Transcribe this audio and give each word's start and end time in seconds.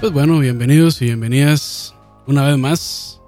Pues 0.00 0.12
bueno, 0.14 0.38
bienvenidos 0.38 1.02
y 1.02 1.04
bienvenidas 1.04 1.94
una 2.26 2.46
vez 2.46 2.56
más 2.56 3.20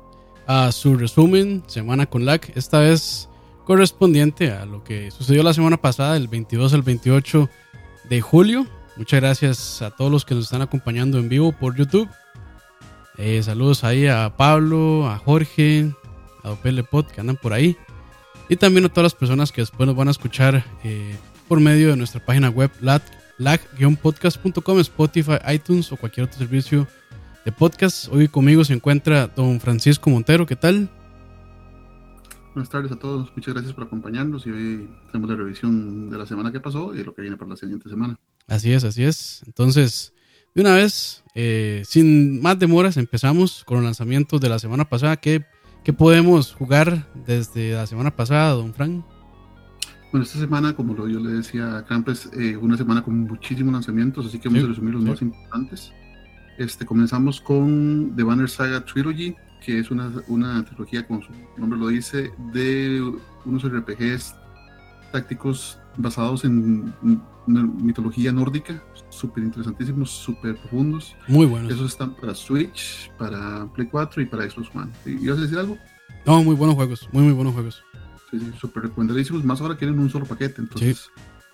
a 0.46 0.72
su 0.72 0.96
resumen 0.96 1.62
Semana 1.66 2.06
con 2.06 2.24
LAC. 2.24 2.56
Esta 2.56 2.80
vez 2.80 3.28
correspondiente 3.66 4.52
a 4.52 4.64
lo 4.64 4.82
que 4.82 5.10
sucedió 5.10 5.42
la 5.42 5.52
semana 5.52 5.76
pasada, 5.76 6.16
el 6.16 6.28
22 6.28 6.72
al 6.72 6.80
28 6.80 7.50
de 8.08 8.20
julio. 8.22 8.66
Muchas 8.96 9.20
gracias 9.20 9.82
a 9.82 9.90
todos 9.90 10.10
los 10.10 10.24
que 10.24 10.34
nos 10.34 10.44
están 10.44 10.62
acompañando 10.62 11.18
en 11.18 11.28
vivo 11.28 11.52
por 11.52 11.76
YouTube. 11.76 12.08
Eh, 13.18 13.42
saludos 13.42 13.84
ahí 13.84 14.06
a 14.06 14.34
Pablo, 14.34 15.10
a 15.10 15.18
Jorge, 15.18 15.92
a 16.42 16.48
Dopele 16.48 16.84
Pod 16.84 17.04
que 17.04 17.20
andan 17.20 17.36
por 17.36 17.52
ahí. 17.52 17.76
Y 18.48 18.56
también 18.56 18.86
a 18.86 18.88
todas 18.88 19.12
las 19.12 19.14
personas 19.14 19.52
que 19.52 19.60
después 19.60 19.86
nos 19.86 19.94
van 19.94 20.08
a 20.08 20.12
escuchar 20.12 20.64
eh, 20.84 21.16
por 21.48 21.60
medio 21.60 21.90
de 21.90 21.96
nuestra 21.96 22.24
página 22.24 22.48
web 22.48 22.70
LAC 22.80 23.02
lag-podcast.com, 23.42 24.78
Spotify, 24.80 25.38
iTunes 25.52 25.90
o 25.92 25.96
cualquier 25.96 26.26
otro 26.26 26.38
servicio 26.38 26.86
de 27.44 27.52
podcast. 27.52 28.08
Hoy 28.12 28.28
conmigo 28.28 28.64
se 28.64 28.72
encuentra 28.72 29.26
don 29.26 29.60
Francisco 29.60 30.10
Montero. 30.10 30.46
¿Qué 30.46 30.56
tal? 30.56 30.88
Buenas 32.54 32.68
tardes 32.68 32.92
a 32.92 32.96
todos, 32.96 33.32
muchas 33.34 33.54
gracias 33.54 33.72
por 33.72 33.84
acompañarnos 33.84 34.46
y 34.46 34.50
hoy 34.50 34.90
tenemos 35.10 35.30
la 35.30 35.36
revisión 35.36 36.10
de 36.10 36.18
la 36.18 36.26
semana 36.26 36.52
que 36.52 36.60
pasó 36.60 36.94
y 36.94 36.98
de 36.98 37.04
lo 37.04 37.14
que 37.14 37.22
viene 37.22 37.38
para 37.38 37.50
la 37.50 37.56
siguiente 37.56 37.88
semana. 37.88 38.18
Así 38.46 38.72
es, 38.72 38.84
así 38.84 39.04
es. 39.04 39.42
Entonces, 39.46 40.12
de 40.54 40.60
una 40.60 40.74
vez, 40.74 41.24
eh, 41.34 41.82
sin 41.86 42.42
más 42.42 42.58
demoras, 42.58 42.98
empezamos 42.98 43.64
con 43.64 43.78
los 43.78 43.84
lanzamientos 43.84 44.38
de 44.40 44.50
la 44.50 44.58
semana 44.58 44.86
pasada. 44.86 45.16
¿Qué, 45.16 45.46
¿Qué 45.82 45.94
podemos 45.94 46.52
jugar 46.52 47.10
desde 47.26 47.72
la 47.72 47.86
semana 47.86 48.14
pasada, 48.14 48.50
don 48.52 48.74
Frank? 48.74 49.02
Bueno, 50.12 50.24
esta 50.24 50.38
semana, 50.38 50.76
como 50.76 50.92
lo, 50.92 51.08
yo 51.08 51.18
le 51.20 51.30
decía 51.30 51.78
a 51.78 51.84
Campes, 51.86 52.28
eh, 52.34 52.54
una 52.54 52.76
semana 52.76 53.02
con 53.02 53.20
muchísimos 53.20 53.72
lanzamientos, 53.72 54.26
así 54.26 54.38
que 54.38 54.50
vamos 54.50 54.64
a 54.64 54.66
resumir 54.68 54.92
los 54.92 55.04
más 55.04 55.22
importantes. 55.22 55.90
Este, 56.58 56.84
comenzamos 56.84 57.40
con 57.40 58.14
The 58.14 58.22
Banner 58.22 58.50
Saga 58.50 58.84
Trilogy, 58.84 59.34
que 59.64 59.78
es 59.78 59.90
una, 59.90 60.12
una 60.28 60.62
trilogía, 60.66 61.06
como 61.06 61.22
su 61.22 61.32
nombre 61.56 61.78
lo 61.78 61.88
dice, 61.88 62.30
de 62.52 63.02
unos 63.46 63.64
RPGs 63.64 64.34
tácticos 65.12 65.78
basados 65.96 66.44
en 66.44 66.92
mitología 67.46 68.32
nórdica, 68.32 68.82
súper 69.08 69.44
interesantísimos, 69.44 70.10
súper 70.10 70.56
profundos. 70.56 71.16
Muy 71.26 71.46
buenos. 71.46 71.72
Esos 71.72 71.92
están 71.92 72.14
para 72.16 72.34
Switch, 72.34 73.10
para 73.16 73.66
Play 73.72 73.88
4 73.90 74.20
y 74.20 74.26
para 74.26 74.48
Xbox 74.48 74.68
One. 74.74 74.92
¿Ibas 75.06 75.38
a 75.38 75.40
decir 75.40 75.58
algo? 75.58 75.78
No, 76.26 76.44
muy 76.44 76.54
buenos 76.54 76.76
juegos, 76.76 77.08
muy, 77.12 77.22
muy 77.22 77.32
buenos 77.32 77.54
juegos. 77.54 77.82
Sí, 78.32 78.40
sí, 78.40 78.50
súper 78.58 78.84
recomendadísimos. 78.84 79.44
Más 79.44 79.60
ahora 79.60 79.76
quieren 79.76 79.98
un 79.98 80.08
solo 80.08 80.24
paquete, 80.24 80.62
entonces 80.62 81.10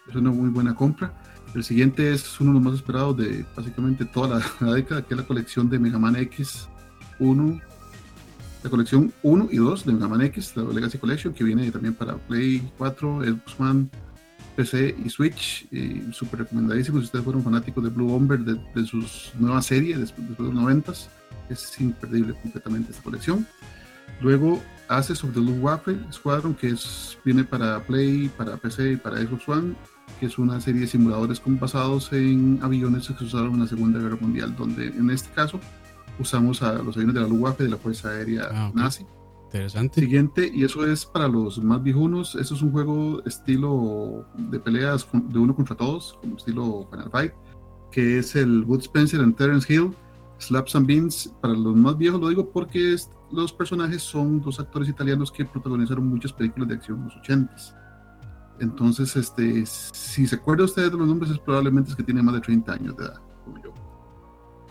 es 0.08 0.14
una 0.14 0.30
muy 0.30 0.48
buena 0.48 0.76
compra. 0.76 1.12
El 1.54 1.64
siguiente 1.64 2.12
es 2.12 2.40
uno 2.40 2.50
de 2.50 2.54
los 2.54 2.62
más 2.62 2.74
esperados 2.74 3.16
de 3.16 3.44
básicamente 3.56 4.04
toda 4.04 4.40
la, 4.60 4.72
década, 4.74 5.02
que 5.02 5.14
es 5.14 5.20
la 5.20 5.26
colección 5.26 5.68
de 5.68 5.80
Mega 5.80 5.98
Man 5.98 6.14
X1, 6.14 7.60
la 8.62 8.70
colección 8.70 9.12
1 9.22 9.48
y 9.50 9.56
2 9.56 9.86
de 9.86 9.92
Mega 9.92 10.06
Man 10.06 10.22
X, 10.22 10.56
la 10.56 10.62
Legacy 10.72 10.98
Collection, 10.98 11.34
que 11.34 11.42
viene 11.42 11.68
también 11.72 11.94
para 11.94 12.16
Play 12.16 12.70
4, 12.78 13.22
Xbox 13.24 13.60
One, 13.60 13.88
PC 14.54 14.94
y 15.04 15.10
Switch. 15.10 15.68
Súper 16.12 16.40
recomendadísimo 16.40 16.98
si 17.00 17.06
ustedes 17.06 17.24
fueron 17.24 17.42
fanáticos 17.42 17.82
de 17.82 17.90
Blue 17.90 18.06
Bomber, 18.06 18.38
de, 18.38 18.54
de 18.54 18.86
sus 18.86 19.32
nuevas 19.36 19.66
series 19.66 19.98
después, 19.98 20.28
después 20.28 20.48
de 20.48 20.54
los 20.54 20.62
90 20.62 20.92
es 21.48 21.80
imperdible 21.80 22.34
completamente 22.34 22.92
esta 22.92 23.02
colección. 23.02 23.44
Luego 24.20 24.62
Access 24.88 25.22
of 25.24 25.32
the 25.34 25.40
Luftwaffe 25.40 25.96
Squadron, 26.12 26.54
que 26.54 26.68
es, 26.68 27.18
viene 27.24 27.44
para 27.44 27.80
Play, 27.84 28.28
para 28.36 28.56
PC 28.56 28.92
y 28.92 28.96
para 28.96 29.18
Xbox 29.18 29.48
One, 29.48 29.74
que 30.18 30.26
es 30.26 30.38
una 30.38 30.60
serie 30.60 30.82
de 30.82 30.86
simuladores 30.86 31.40
basados 31.44 32.12
en 32.12 32.58
aviones 32.62 33.06
que 33.08 33.14
se 33.18 33.24
usaron 33.24 33.54
en 33.54 33.60
la 33.60 33.66
Segunda 33.66 33.98
Guerra 34.00 34.16
Mundial, 34.20 34.54
donde 34.56 34.86
en 34.88 35.10
este 35.10 35.28
caso 35.34 35.60
usamos 36.18 36.62
a 36.62 36.74
los 36.82 36.96
aviones 36.96 37.14
de 37.14 37.20
la 37.20 37.28
Luftwaffe 37.28 37.64
de 37.64 37.70
la 37.70 37.76
Fuerza 37.76 38.08
Aérea 38.10 38.48
Ah. 38.50 38.72
Nazi. 38.74 39.04
Interesante. 39.44 40.00
Siguiente, 40.02 40.50
y 40.52 40.64
eso 40.64 40.84
es 40.86 41.06
para 41.06 41.26
los 41.28 41.62
más 41.62 41.82
viejunos, 41.82 42.34
eso 42.34 42.54
es 42.54 42.60
un 42.62 42.70
juego 42.70 43.22
estilo 43.24 44.26
de 44.36 44.60
peleas 44.60 45.06
de 45.12 45.38
uno 45.38 45.54
contra 45.56 45.74
todos, 45.74 46.18
como 46.20 46.36
estilo 46.36 46.86
Final 46.90 47.10
Fight, 47.10 47.32
que 47.90 48.18
es 48.18 48.36
el 48.36 48.62
Wood 48.64 48.80
Spencer 48.82 49.20
and 49.20 49.36
Terence 49.36 49.72
Hill, 49.72 49.92
Slaps 50.38 50.76
and 50.76 50.86
Beans, 50.86 51.34
para 51.40 51.54
los 51.54 51.74
más 51.76 51.96
viejos 51.96 52.20
lo 52.20 52.28
digo 52.28 52.50
porque 52.50 52.92
es- 52.94 53.10
los 53.30 53.52
personajes 53.52 54.02
son 54.02 54.40
dos 54.40 54.58
actores 54.58 54.88
italianos 54.88 55.30
que 55.30 55.44
protagonizaron 55.44 56.06
muchas 56.06 56.32
películas 56.32 56.68
de 56.68 56.74
acción 56.74 56.98
en 56.98 57.04
los 57.04 57.16
80s. 57.16 57.74
Entonces, 58.60 59.14
este, 59.16 59.64
si 59.66 60.26
se 60.26 60.36
acuerda 60.36 60.64
usted 60.64 60.90
de 60.90 60.96
los 60.96 61.06
nombres, 61.06 61.30
es 61.30 61.38
probablemente 61.38 61.90
es 61.90 61.96
que 61.96 62.02
tiene 62.02 62.22
más 62.22 62.34
de 62.34 62.40
30 62.40 62.72
años 62.72 62.96
de 62.96 63.04
edad, 63.04 63.20
como 63.44 63.62
yo. 63.62 63.72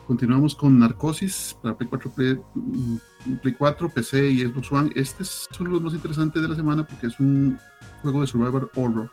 Continuamos 0.06 0.56
con 0.56 0.80
Narcosis 0.80 1.58
para 1.62 1.78
Play 1.78 1.90
4, 1.90 2.12
Play, 2.12 2.40
mm, 2.56 2.98
Play 3.42 3.54
4, 3.54 3.90
PC 3.90 4.30
y 4.30 4.42
Xbox 4.46 4.72
One. 4.72 4.92
Este 4.96 5.24
es 5.24 5.48
uno 5.60 5.70
de 5.70 5.74
los 5.76 5.84
más 5.84 5.94
interesantes 5.94 6.42
de 6.42 6.48
la 6.48 6.56
semana 6.56 6.86
porque 6.86 7.08
es 7.08 7.20
un 7.20 7.58
juego 8.02 8.22
de 8.22 8.28
survivor 8.28 8.72
horror 8.76 9.12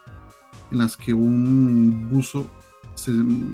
en 0.71 0.79
las 0.79 0.97
que 0.97 1.13
un 1.13 2.09
buzo 2.11 2.47
se, 2.95 3.13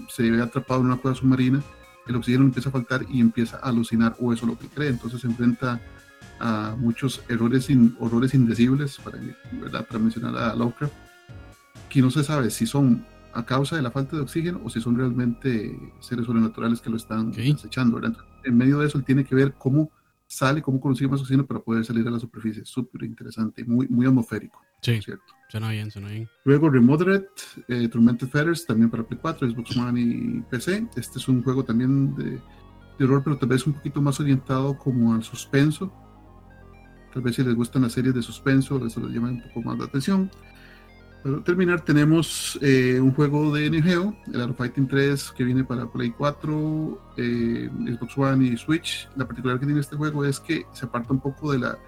se 0.09 0.31
ve 0.31 0.43
atrapado 0.43 0.81
en 0.81 0.87
una 0.87 0.97
cueva 0.97 1.17
submarina, 1.17 1.63
el 2.11 2.17
oxígeno 2.17 2.45
empieza 2.45 2.69
a 2.69 2.73
faltar 2.73 3.05
y 3.11 3.21
empieza 3.21 3.57
a 3.59 3.69
alucinar, 3.69 4.17
o 4.21 4.33
eso 4.33 4.45
es 4.47 4.53
lo 4.53 4.59
que 4.59 4.69
cree. 4.69 4.89
Entonces 4.89 5.21
se 5.21 5.27
enfrenta 5.27 5.81
a 6.39 6.75
muchos 6.79 7.23
errores, 7.29 7.69
in- 7.71 7.97
horrores 8.01 8.35
indecibles, 8.35 8.99
para, 8.99 9.19
¿verdad? 9.53 9.87
para 9.87 9.99
mencionar 9.99 10.37
a 10.37 10.55
Lovecraft, 10.55 10.93
que 11.89 12.01
no 12.03 12.11
se 12.11 12.23
sabe 12.25 12.51
si 12.51 12.67
son 12.67 13.05
a 13.33 13.45
causa 13.45 13.77
de 13.77 13.83
la 13.83 13.91
falta 13.91 14.17
de 14.17 14.23
oxígeno 14.23 14.61
o 14.65 14.71
si 14.71 14.81
son 14.81 14.97
realmente 14.97 15.79
seres 16.01 16.27
sobrenaturales 16.27 16.81
que 16.81 16.91
lo 16.91 16.97
están 16.97 17.29
Ok. 17.29 17.39
acechando. 17.55 17.99
Entonces, 17.99 18.25
en 18.45 18.57
medio 18.57 18.79
de 18.79 18.87
eso, 18.87 18.99
él 18.99 19.05
tiene 19.05 19.25
que 19.25 19.35
ver 19.35 19.55
cómo 19.55 19.91
sale, 20.27 20.63
cómo 20.63 20.81
consigue 20.81 21.11
más 21.11 21.21
oxígeno 21.21 21.47
para 21.47 21.61
poder 21.61 21.85
salir 21.85 22.07
a 22.09 22.11
la 22.11 22.19
superficie. 22.19 22.65
Súper 22.65 23.03
interesante, 23.05 23.65
muy, 23.65 23.87
muy 23.89 24.07
atmosférico, 24.07 24.61
Sí, 24.83 25.01
¿cierto? 25.03 25.25
Luego 26.45 26.71
Remodeled, 26.71 27.27
eh, 27.69 27.89
Tormented 27.89 28.29
Feathers, 28.29 28.67
también 28.67 28.91
para 28.91 29.03
Play 29.03 29.19
4, 29.21 29.51
Xbox 29.51 29.77
One 29.77 30.01
y 30.01 30.41
PC. 30.51 30.87
Este 30.97 31.19
es 31.19 31.29
un 31.29 31.43
juego 31.43 31.65
también 31.65 32.15
de, 32.15 32.39
de 32.99 33.05
horror, 33.05 33.23
pero 33.25 33.37
tal 33.37 33.49
vez 33.49 33.67
un 33.67 33.73
poquito 33.73 34.01
más 34.01 34.21
orientado 34.21 34.77
como 34.79 35.15
al 35.15 35.23
suspenso. 35.23 35.93
Tal 37.13 37.23
vez 37.23 37.35
si 37.35 37.43
les 37.43 37.55
gustan 37.55 37.83
las 37.83 37.93
series 37.93 38.15
de 38.15 38.23
suspenso, 38.23 38.85
eso 38.87 39.01
les 39.01 39.11
llama 39.13 39.31
un 39.31 39.43
poco 39.43 39.63
más 39.63 39.79
la 39.79 39.87
atención. 39.87 40.31
Para 41.23 41.45
terminar, 41.45 41.83
tenemos 41.83 42.59
eh, 42.63 42.99
un 42.99 43.13
juego 43.13 43.53
de 43.53 43.69
Neo 43.69 44.17
el 44.33 44.41
Art 44.41 44.57
Fighting 44.57 44.89
3, 44.89 45.33
que 45.33 45.45
viene 45.45 45.65
para 45.65 45.91
Play 45.91 46.11
4, 46.11 47.13
eh, 47.19 47.69
Xbox 47.87 48.17
One 48.17 48.47
y 48.47 48.57
Switch. 48.57 49.09
La 49.17 49.27
particularidad 49.27 49.61
que 49.61 49.67
tiene 49.67 49.81
este 49.81 49.97
juego 49.97 50.25
es 50.25 50.41
que 50.41 50.65
se 50.73 50.87
aparta 50.87 51.13
un 51.13 51.21
poco 51.21 51.53
de 51.53 51.59
la, 51.59 51.79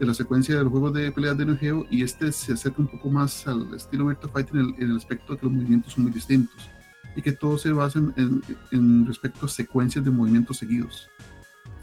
de 0.00 0.06
la 0.06 0.14
secuencia 0.14 0.56
de 0.56 0.62
los 0.64 0.70
juegos 0.72 0.94
de 0.94 1.12
peleas 1.12 1.36
de 1.36 1.44
Neo 1.44 1.86
y 1.90 2.02
este 2.02 2.32
se 2.32 2.54
acerca 2.54 2.80
un 2.80 2.88
poco 2.88 3.10
más 3.10 3.46
al 3.46 3.72
estilo 3.74 4.06
Virtua 4.06 4.30
Fighting 4.32 4.58
en 4.58 4.66
el, 4.66 4.74
en 4.82 4.90
el 4.92 4.96
aspecto 4.96 5.34
de 5.34 5.38
que 5.38 5.46
los 5.46 5.54
movimientos 5.54 5.92
son 5.92 6.04
muy 6.04 6.12
distintos 6.12 6.70
y 7.14 7.20
que 7.22 7.32
todo 7.32 7.58
se 7.58 7.70
basa 7.70 7.98
en, 7.98 8.42
en- 8.72 9.06
respecto 9.06 9.44
a 9.44 9.48
secuencias 9.48 10.02
de 10.04 10.10
movimientos 10.10 10.56
seguidos. 10.56 11.08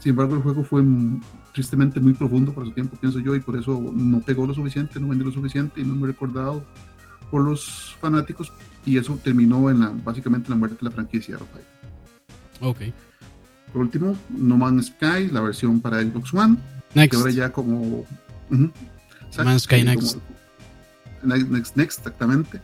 Sin 0.00 0.10
embargo, 0.10 0.34
el 0.36 0.42
juego 0.42 0.64
fue 0.64 0.82
tristemente 1.54 2.00
muy 2.00 2.12
profundo 2.12 2.52
para 2.52 2.66
su 2.66 2.72
tiempo, 2.72 2.96
pienso 2.96 3.18
yo, 3.20 3.34
y 3.36 3.40
por 3.40 3.56
eso 3.56 3.80
no 3.94 4.20
pegó 4.20 4.46
lo 4.46 4.54
suficiente, 4.54 4.98
no 5.00 5.08
vendió 5.08 5.26
lo 5.26 5.32
suficiente 5.32 5.80
y 5.80 5.84
no 5.84 5.94
me 5.94 6.06
recordado 6.08 6.64
por 7.30 7.44
los 7.44 7.96
fanáticos 8.00 8.52
y 8.86 8.96
eso 8.96 9.18
terminó 9.22 9.68
en 9.70 9.80
la, 9.80 9.90
básicamente 9.90 10.46
en 10.46 10.50
la 10.54 10.56
muerte 10.58 10.76
de 10.80 10.84
la 10.88 10.90
franquicia. 10.90 11.36
de 11.36 11.44
Fighting. 11.44 12.90
Ok. 12.90 12.94
Por 13.72 13.82
último, 13.82 14.16
No 14.30 14.56
Man's 14.56 14.86
Sky, 14.86 15.28
la 15.30 15.40
versión 15.40 15.80
para 15.80 16.00
Xbox 16.02 16.32
One, 16.32 16.56
Next. 16.94 17.10
que 17.12 17.16
ahora 17.16 17.30
ya 17.30 17.50
como... 17.52 18.04
Man's 18.50 19.62
Sky 19.64 19.84
Next. 19.84 20.16
como- 21.22 21.34
Next, 21.56 21.76
exactamente. 21.78 22.60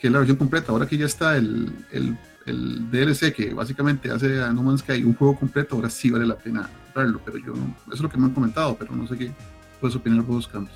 Que 0.00 0.06
es 0.06 0.12
la 0.12 0.18
versión 0.20 0.36
completa. 0.36 0.72
Ahora 0.72 0.86
que 0.86 0.96
ya 0.96 1.06
está 1.06 1.36
el, 1.36 1.72
el, 1.92 2.16
el 2.46 2.90
DLC 2.90 3.32
que 3.34 3.52
básicamente 3.52 4.10
hace 4.10 4.40
a 4.42 4.52
No 4.52 4.62
Man's 4.62 4.80
Sky 4.80 5.02
un 5.04 5.14
juego 5.14 5.38
completo, 5.38 5.74
ahora 5.76 5.90
sí 5.90 6.10
vale 6.10 6.26
la 6.26 6.36
pena 6.36 6.68
comprarlo. 6.84 7.20
Pero 7.24 7.38
yo 7.38 7.54
no, 7.54 7.74
eso 7.86 7.94
es 7.94 8.00
lo 8.00 8.08
que 8.08 8.16
me 8.18 8.26
han 8.26 8.32
comentado, 8.34 8.76
pero 8.78 8.94
no 8.94 9.06
sé 9.08 9.16
qué 9.18 9.32
puedes 9.80 9.96
opinar 9.96 10.22
vos, 10.22 10.46
Campos. 10.48 10.74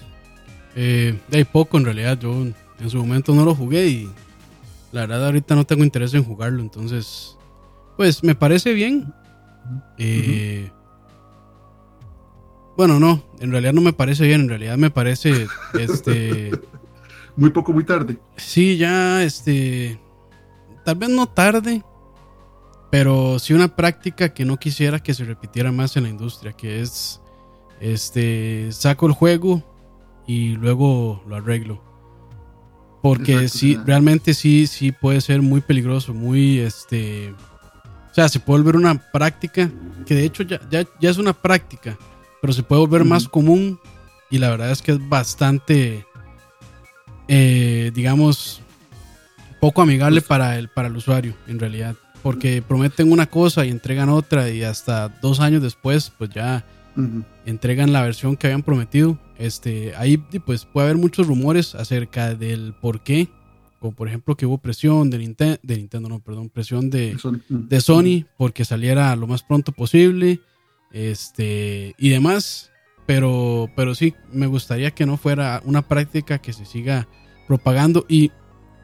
Eh, 0.74 1.18
ahí 1.32 1.44
poco 1.44 1.78
en 1.78 1.84
realidad, 1.84 2.18
yo 2.18 2.32
en 2.42 2.90
su 2.90 2.96
momento 2.98 3.34
no 3.34 3.44
lo 3.44 3.54
jugué 3.54 3.86
y 3.86 4.10
la 4.90 5.02
verdad 5.02 5.26
ahorita 5.26 5.54
no 5.54 5.64
tengo 5.64 5.84
interés 5.84 6.12
en 6.14 6.24
jugarlo, 6.24 6.60
entonces 6.62 7.36
pues 7.96 8.24
me 8.24 8.34
parece 8.34 8.72
bien. 8.72 9.12
Eh, 9.98 10.70
Bueno, 12.76 12.98
no, 12.98 13.22
en 13.40 13.50
realidad 13.50 13.72
no 13.74 13.80
me 13.82 13.92
parece 13.92 14.26
bien, 14.26 14.42
en 14.42 14.48
realidad 14.48 14.76
me 14.78 14.90
parece, 14.90 15.46
este, 15.78 16.50
Muy 17.36 17.50
poco, 17.50 17.72
muy 17.72 17.84
tarde. 17.84 18.19
sí, 18.36 18.76
ya, 18.76 19.22
este, 19.22 19.98
tal 20.84 20.96
vez 20.96 21.08
no 21.08 21.26
tarde, 21.26 21.82
pero 22.90 23.38
sí 23.38 23.54
una 23.54 23.74
práctica 23.74 24.34
que 24.34 24.44
no 24.44 24.58
quisiera 24.58 25.00
que 25.02 25.14
se 25.14 25.24
repitiera 25.24 25.72
más 25.72 25.96
en 25.96 26.02
la 26.04 26.08
industria, 26.10 26.52
que 26.52 26.80
es, 26.82 27.20
este, 27.80 28.69
saco 28.72 29.06
el 29.06 29.12
juego 29.12 29.62
y 30.26 30.56
luego 30.56 31.22
lo 31.26 31.36
arreglo. 31.36 31.82
Porque 33.02 33.32
Exacto, 33.32 33.58
sí, 33.58 33.74
sí. 33.74 33.80
realmente 33.84 34.34
sí, 34.34 34.66
sí 34.66 34.92
puede 34.92 35.20
ser 35.20 35.42
muy 35.42 35.60
peligroso, 35.60 36.14
muy, 36.14 36.58
este, 36.60 37.34
O 38.10 38.14
sea, 38.14 38.28
se 38.28 38.40
puede 38.40 38.60
volver 38.60 38.76
una 38.76 39.10
práctica, 39.10 39.70
que 40.06 40.14
de 40.14 40.24
hecho 40.24 40.42
ya, 40.44 40.60
ya, 40.70 40.84
ya 41.00 41.10
es 41.10 41.19
una 41.19 41.32
práctica, 41.32 41.98
pero 42.42 42.52
se 42.52 42.62
puede 42.62 42.80
volver 42.80 43.04
más 43.04 43.26
común 43.28 43.78
y 44.30 44.36
la 44.38 44.50
verdad 44.50 44.70
es 44.70 44.82
que 44.82 44.92
es 44.92 45.08
bastante, 45.08 46.04
eh, 47.28 47.90
digamos, 47.94 48.60
poco 49.60 49.80
amigable 49.82 50.20
para 50.20 50.58
el, 50.58 50.68
para 50.68 50.88
el 50.88 50.96
usuario, 50.96 51.34
en 51.46 51.58
realidad. 51.58 51.94
Porque 52.22 52.62
prometen 52.62 53.10
una 53.10 53.26
cosa 53.26 53.64
y 53.64 53.70
entregan 53.70 54.08
otra 54.08 54.50
y 54.50 54.62
hasta 54.62 55.08
dos 55.08 55.40
años 55.40 55.62
después, 55.62 56.12
pues 56.18 56.30
ya 56.30 56.64
entregan 57.46 57.92
la 57.92 58.02
versión 58.02 58.36
que 58.36 58.48
habían 58.48 58.62
prometido. 58.62 59.18
Este, 59.38 59.94
ahí 59.96 60.18
pues 60.44 60.66
puede 60.66 60.88
haber 60.88 60.98
muchos 60.98 61.26
rumores 61.26 61.74
acerca 61.74 62.34
del 62.34 62.74
por 62.80 63.00
qué. 63.00 63.28
Como 63.80 63.94
por 63.94 64.06
ejemplo 64.06 64.36
que 64.36 64.46
hubo 64.46 64.58
presión 64.58 65.10
de, 65.10 65.18
Ninte- 65.18 65.58
de 65.62 65.76
Nintendo, 65.76 66.08
no, 66.08 66.20
perdón, 66.20 66.48
presión 66.48 66.88
de, 66.90 67.16
de 67.48 67.80
Sony 67.80 68.24
porque 68.36 68.64
saliera 68.64 69.16
lo 69.16 69.26
más 69.26 69.42
pronto 69.42 69.72
posible. 69.72 70.40
Este, 70.92 71.94
y 71.98 72.08
demás. 72.10 72.70
Pero, 73.06 73.68
pero 73.74 73.94
sí, 73.94 74.14
me 74.32 74.46
gustaría 74.46 74.92
que 74.92 75.06
no 75.06 75.16
fuera 75.16 75.60
una 75.64 75.82
práctica 75.82 76.38
que 76.38 76.52
se 76.52 76.64
siga 76.64 77.08
propagando. 77.48 78.06
Y 78.08 78.30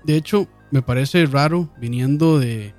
de 0.05 0.17
hecho, 0.17 0.49
me 0.71 0.83
parece 0.83 1.25
raro 1.27 1.71
viniendo 1.81 2.39
de. 2.39 2.75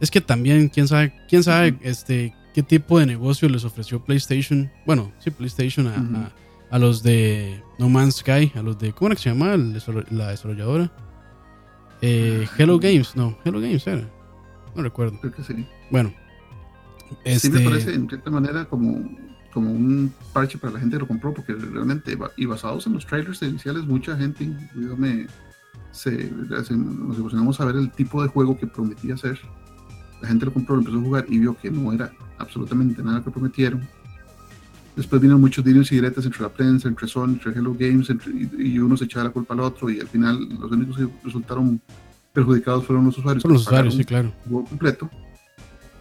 Es 0.00 0.10
que 0.10 0.20
también, 0.20 0.68
quién 0.68 0.88
sabe, 0.88 1.14
quién 1.28 1.42
sabe 1.44 1.78
este, 1.82 2.34
qué 2.54 2.62
tipo 2.62 2.98
de 2.98 3.06
negocio 3.06 3.48
les 3.48 3.64
ofreció 3.64 4.02
PlayStation. 4.04 4.70
Bueno, 4.86 5.12
sí, 5.18 5.30
PlayStation 5.30 5.86
a, 5.86 5.94
a- 5.96 6.32
a 6.70 6.78
los 6.78 7.02
de 7.02 7.62
No 7.78 7.90
Man's 7.90 8.16
Sky, 8.16 8.50
a 8.54 8.62
los 8.62 8.78
de. 8.78 8.92
¿Cómo 8.94 9.08
era 9.08 9.16
que 9.16 9.22
se 9.22 9.28
llama 9.28 9.54
la 10.10 10.28
desarrolladora? 10.30 10.90
Eh, 12.00 12.48
Hello 12.58 12.78
Games, 12.78 13.14
no, 13.14 13.38
Hello 13.44 13.60
Games 13.60 13.86
era. 13.86 14.08
No 14.74 14.82
recuerdo. 14.82 15.20
Creo 15.20 15.32
que 15.34 15.42
sí. 15.44 15.66
Bueno, 15.90 16.12
Sí 17.24 17.50
me 17.50 17.58
este, 17.58 17.60
parece 17.60 17.94
en 17.94 18.08
cierta 18.08 18.30
manera 18.30 18.64
como, 18.66 19.08
como 19.52 19.70
un 19.72 20.12
parche 20.32 20.58
para 20.58 20.72
la 20.74 20.80
gente 20.80 20.96
que 20.96 21.00
lo 21.00 21.08
compró, 21.08 21.32
porque 21.34 21.54
realmente, 21.54 22.16
y 22.36 22.46
basados 22.46 22.86
en 22.86 22.94
los 22.94 23.06
trailers 23.06 23.42
iniciales, 23.42 23.84
mucha 23.84 24.16
gente, 24.16 24.44
incluyéndome, 24.44 25.26
se, 25.90 26.28
se- 26.64 26.76
nos 26.76 27.18
emocionamos 27.18 27.60
a 27.60 27.64
ver 27.66 27.76
el 27.76 27.90
tipo 27.90 28.22
de 28.22 28.28
juego 28.28 28.58
que 28.58 28.66
prometía 28.66 29.16
ser. 29.16 29.38
La 30.20 30.28
gente 30.28 30.46
lo 30.46 30.52
compró, 30.52 30.74
lo 30.76 30.80
empezó 30.82 30.98
a 30.98 31.02
jugar 31.02 31.24
y 31.28 31.38
vio 31.38 31.56
que 31.60 31.70
no 31.70 31.92
era 31.92 32.12
absolutamente 32.38 33.02
nada 33.02 33.22
que 33.22 33.30
prometieron. 33.30 33.82
Después 34.94 35.22
vino 35.22 35.38
muchos 35.38 35.64
dinos 35.64 35.90
y 35.90 35.94
diretas 35.96 36.26
entre 36.26 36.42
la 36.42 36.50
prensa, 36.50 36.86
entre 36.86 37.08
Sony, 37.08 37.30
entre 37.30 37.52
Hello 37.52 37.74
Games, 37.78 38.10
entre- 38.10 38.30
y, 38.32 38.50
y 38.74 38.78
uno 38.78 38.96
se 38.96 39.04
echaba 39.06 39.24
la 39.24 39.30
culpa 39.30 39.54
al 39.54 39.60
otro, 39.60 39.88
y 39.90 39.98
al 40.00 40.06
final 40.08 40.48
los 40.60 40.70
únicos 40.70 40.96
que 40.98 41.08
resultaron 41.24 41.80
perjudicados 42.32 42.84
fueron 42.86 43.06
los 43.06 43.16
usuarios. 43.18 43.42
son 43.42 43.52
los 43.54 43.62
usuarios, 43.62 43.94
sí, 43.94 44.04
claro. 44.04 44.32
juego 44.48 44.64
completo. 44.66 45.10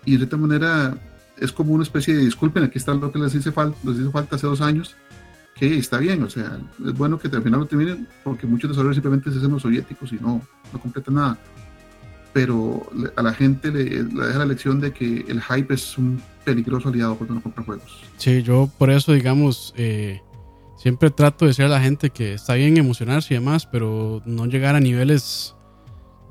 Y 0.06 0.14
de 0.14 0.18
cierta 0.18 0.38
manera 0.38 0.98
es 1.38 1.52
como 1.52 1.74
una 1.74 1.84
especie 1.84 2.16
de 2.16 2.24
disculpen, 2.24 2.64
aquí 2.64 2.78
está 2.78 2.94
lo 2.94 3.12
que 3.12 3.20
les 3.20 3.34
hice 3.34 3.52
falta, 3.52 3.78
les 3.84 4.00
hizo 4.00 4.12
falta 4.12 4.36
hace 4.36 4.48
dos 4.48 4.62
años, 4.62 4.96
que 5.56 5.78
está 5.78 5.98
bien, 5.98 6.24
o 6.24 6.30
sea, 6.30 6.60
es 6.86 6.94
bueno 6.94 7.20
que 7.20 7.28
al 7.28 7.44
final 7.44 7.62
lo 7.62 7.66
terminen, 7.66 8.08
porque 8.24 8.48
muchos 8.48 8.70
desarrolladores 8.70 8.96
simplemente 8.96 9.32
se 9.32 9.38
hacen 9.38 9.52
los 9.52 9.62
soviéticos 9.62 10.12
y 10.14 10.16
no, 10.16 10.42
no 10.72 10.80
completan 10.80 11.16
nada. 11.16 11.38
Pero 12.34 12.90
a 13.16 13.22
la 13.22 13.34
gente 13.34 13.72
le, 13.72 13.84
le 14.04 14.26
deja 14.28 14.40
la 14.40 14.46
lección 14.46 14.80
de 14.80 14.94
que 14.94 15.26
el 15.28 15.42
hype 15.42 15.74
es 15.74 15.98
un 15.98 16.22
peligroso 16.46 16.90
aliado 16.90 17.16
cuando 17.16 17.34
uno 17.34 17.44
compra 17.44 17.64
juegos. 17.64 18.04
Sí, 18.18 18.42
yo 18.42 18.70
por 18.78 18.90
eso, 18.90 19.12
digamos, 19.12 19.74
eh, 19.76 20.22
siempre 20.78 21.12
trato 21.12 21.46
de 21.46 21.50
decir 21.50 21.66
a 21.66 21.70
la 21.70 21.82
gente 21.82 22.10
que 22.10 22.34
está 22.34 22.54
bien 22.54 22.78
emocionarse 22.78 23.34
y 23.34 23.38
demás, 23.38 23.66
pero 23.66 24.22
no 24.26 24.46
llegar 24.46 24.76
a 24.76 24.80
niveles 24.80 25.56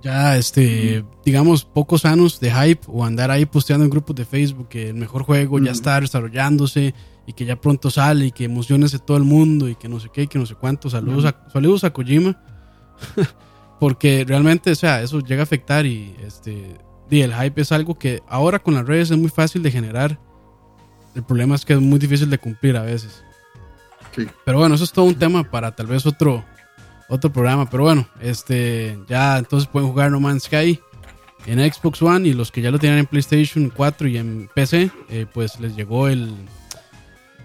ya, 0.02 0.36
este, 0.36 1.04
digamos, 1.24 1.64
poco 1.64 1.98
sanos 1.98 2.40
de 2.40 2.50
hype 2.50 2.82
o 2.86 3.04
andar 3.04 3.30
ahí 3.30 3.44
posteando 3.44 3.84
en 3.84 3.90
grupos 3.90 4.16
de 4.16 4.24
Facebook 4.24 4.68
que 4.68 4.88
el 4.88 4.94
mejor 4.94 5.22
juego 5.22 5.58
ya 5.58 5.64
Ujú. 5.64 5.72
está 5.72 6.00
desarrollándose 6.00 6.94
y 7.26 7.32
que 7.32 7.44
ya 7.44 7.60
pronto 7.60 7.90
sale 7.90 8.26
y 8.26 8.32
que 8.32 8.44
emociones 8.44 8.98
todo 9.04 9.16
el 9.16 9.24
mundo 9.24 9.68
y 9.68 9.74
que 9.76 9.88
no 9.88 10.00
sé 10.00 10.08
qué 10.12 10.22
y 10.22 10.26
que 10.26 10.38
no 10.38 10.46
sé 10.46 10.54
cuánto. 10.54 10.88
Saludos, 10.88 11.24
a, 11.26 11.48
saludos 11.52 11.84
a 11.84 11.92
Kojima. 11.92 12.42
Porque 13.80 14.24
realmente, 14.26 14.72
o 14.72 14.74
sea, 14.74 15.02
eso 15.02 15.20
llega 15.20 15.42
a 15.42 15.44
afectar 15.44 15.86
y 15.86 16.14
este 16.26 16.76
y 17.10 17.22
el 17.22 17.34
hype 17.34 17.60
es 17.60 17.72
algo 17.72 17.98
que 17.98 18.22
ahora 18.28 18.58
con 18.60 18.74
las 18.74 18.86
redes 18.86 19.10
es 19.10 19.18
muy 19.18 19.30
fácil 19.30 19.62
de 19.62 19.70
generar. 19.70 20.18
El 21.14 21.24
problema 21.24 21.56
es 21.56 21.64
que 21.64 21.72
es 21.72 21.80
muy 21.80 21.98
difícil 21.98 22.30
de 22.30 22.38
cumplir 22.38 22.76
a 22.76 22.82
veces. 22.82 23.24
Sí. 24.14 24.26
Pero 24.44 24.58
bueno, 24.58 24.74
eso 24.76 24.84
es 24.84 24.92
todo 24.92 25.06
un 25.06 25.16
tema 25.16 25.42
para 25.50 25.74
tal 25.74 25.86
vez 25.86 26.06
otro 26.06 26.44
otro 27.10 27.30
programa, 27.30 27.68
pero 27.68 27.82
bueno, 27.82 28.06
este 28.20 28.98
ya 29.08 29.38
entonces 29.38 29.68
pueden 29.68 29.90
jugar 29.90 30.10
No 30.10 30.20
Man's 30.20 30.44
Sky 30.44 30.80
en 31.46 31.72
Xbox 31.72 32.00
One 32.00 32.28
y 32.28 32.32
los 32.32 32.50
que 32.50 32.62
ya 32.62 32.70
lo 32.70 32.78
tienen 32.78 33.00
en 33.00 33.06
PlayStation 33.06 33.70
4 33.74 34.08
y 34.08 34.16
en 34.16 34.48
PC, 34.54 34.90
eh, 35.10 35.26
pues 35.30 35.60
les 35.60 35.76
llegó 35.76 36.08
el 36.08 36.34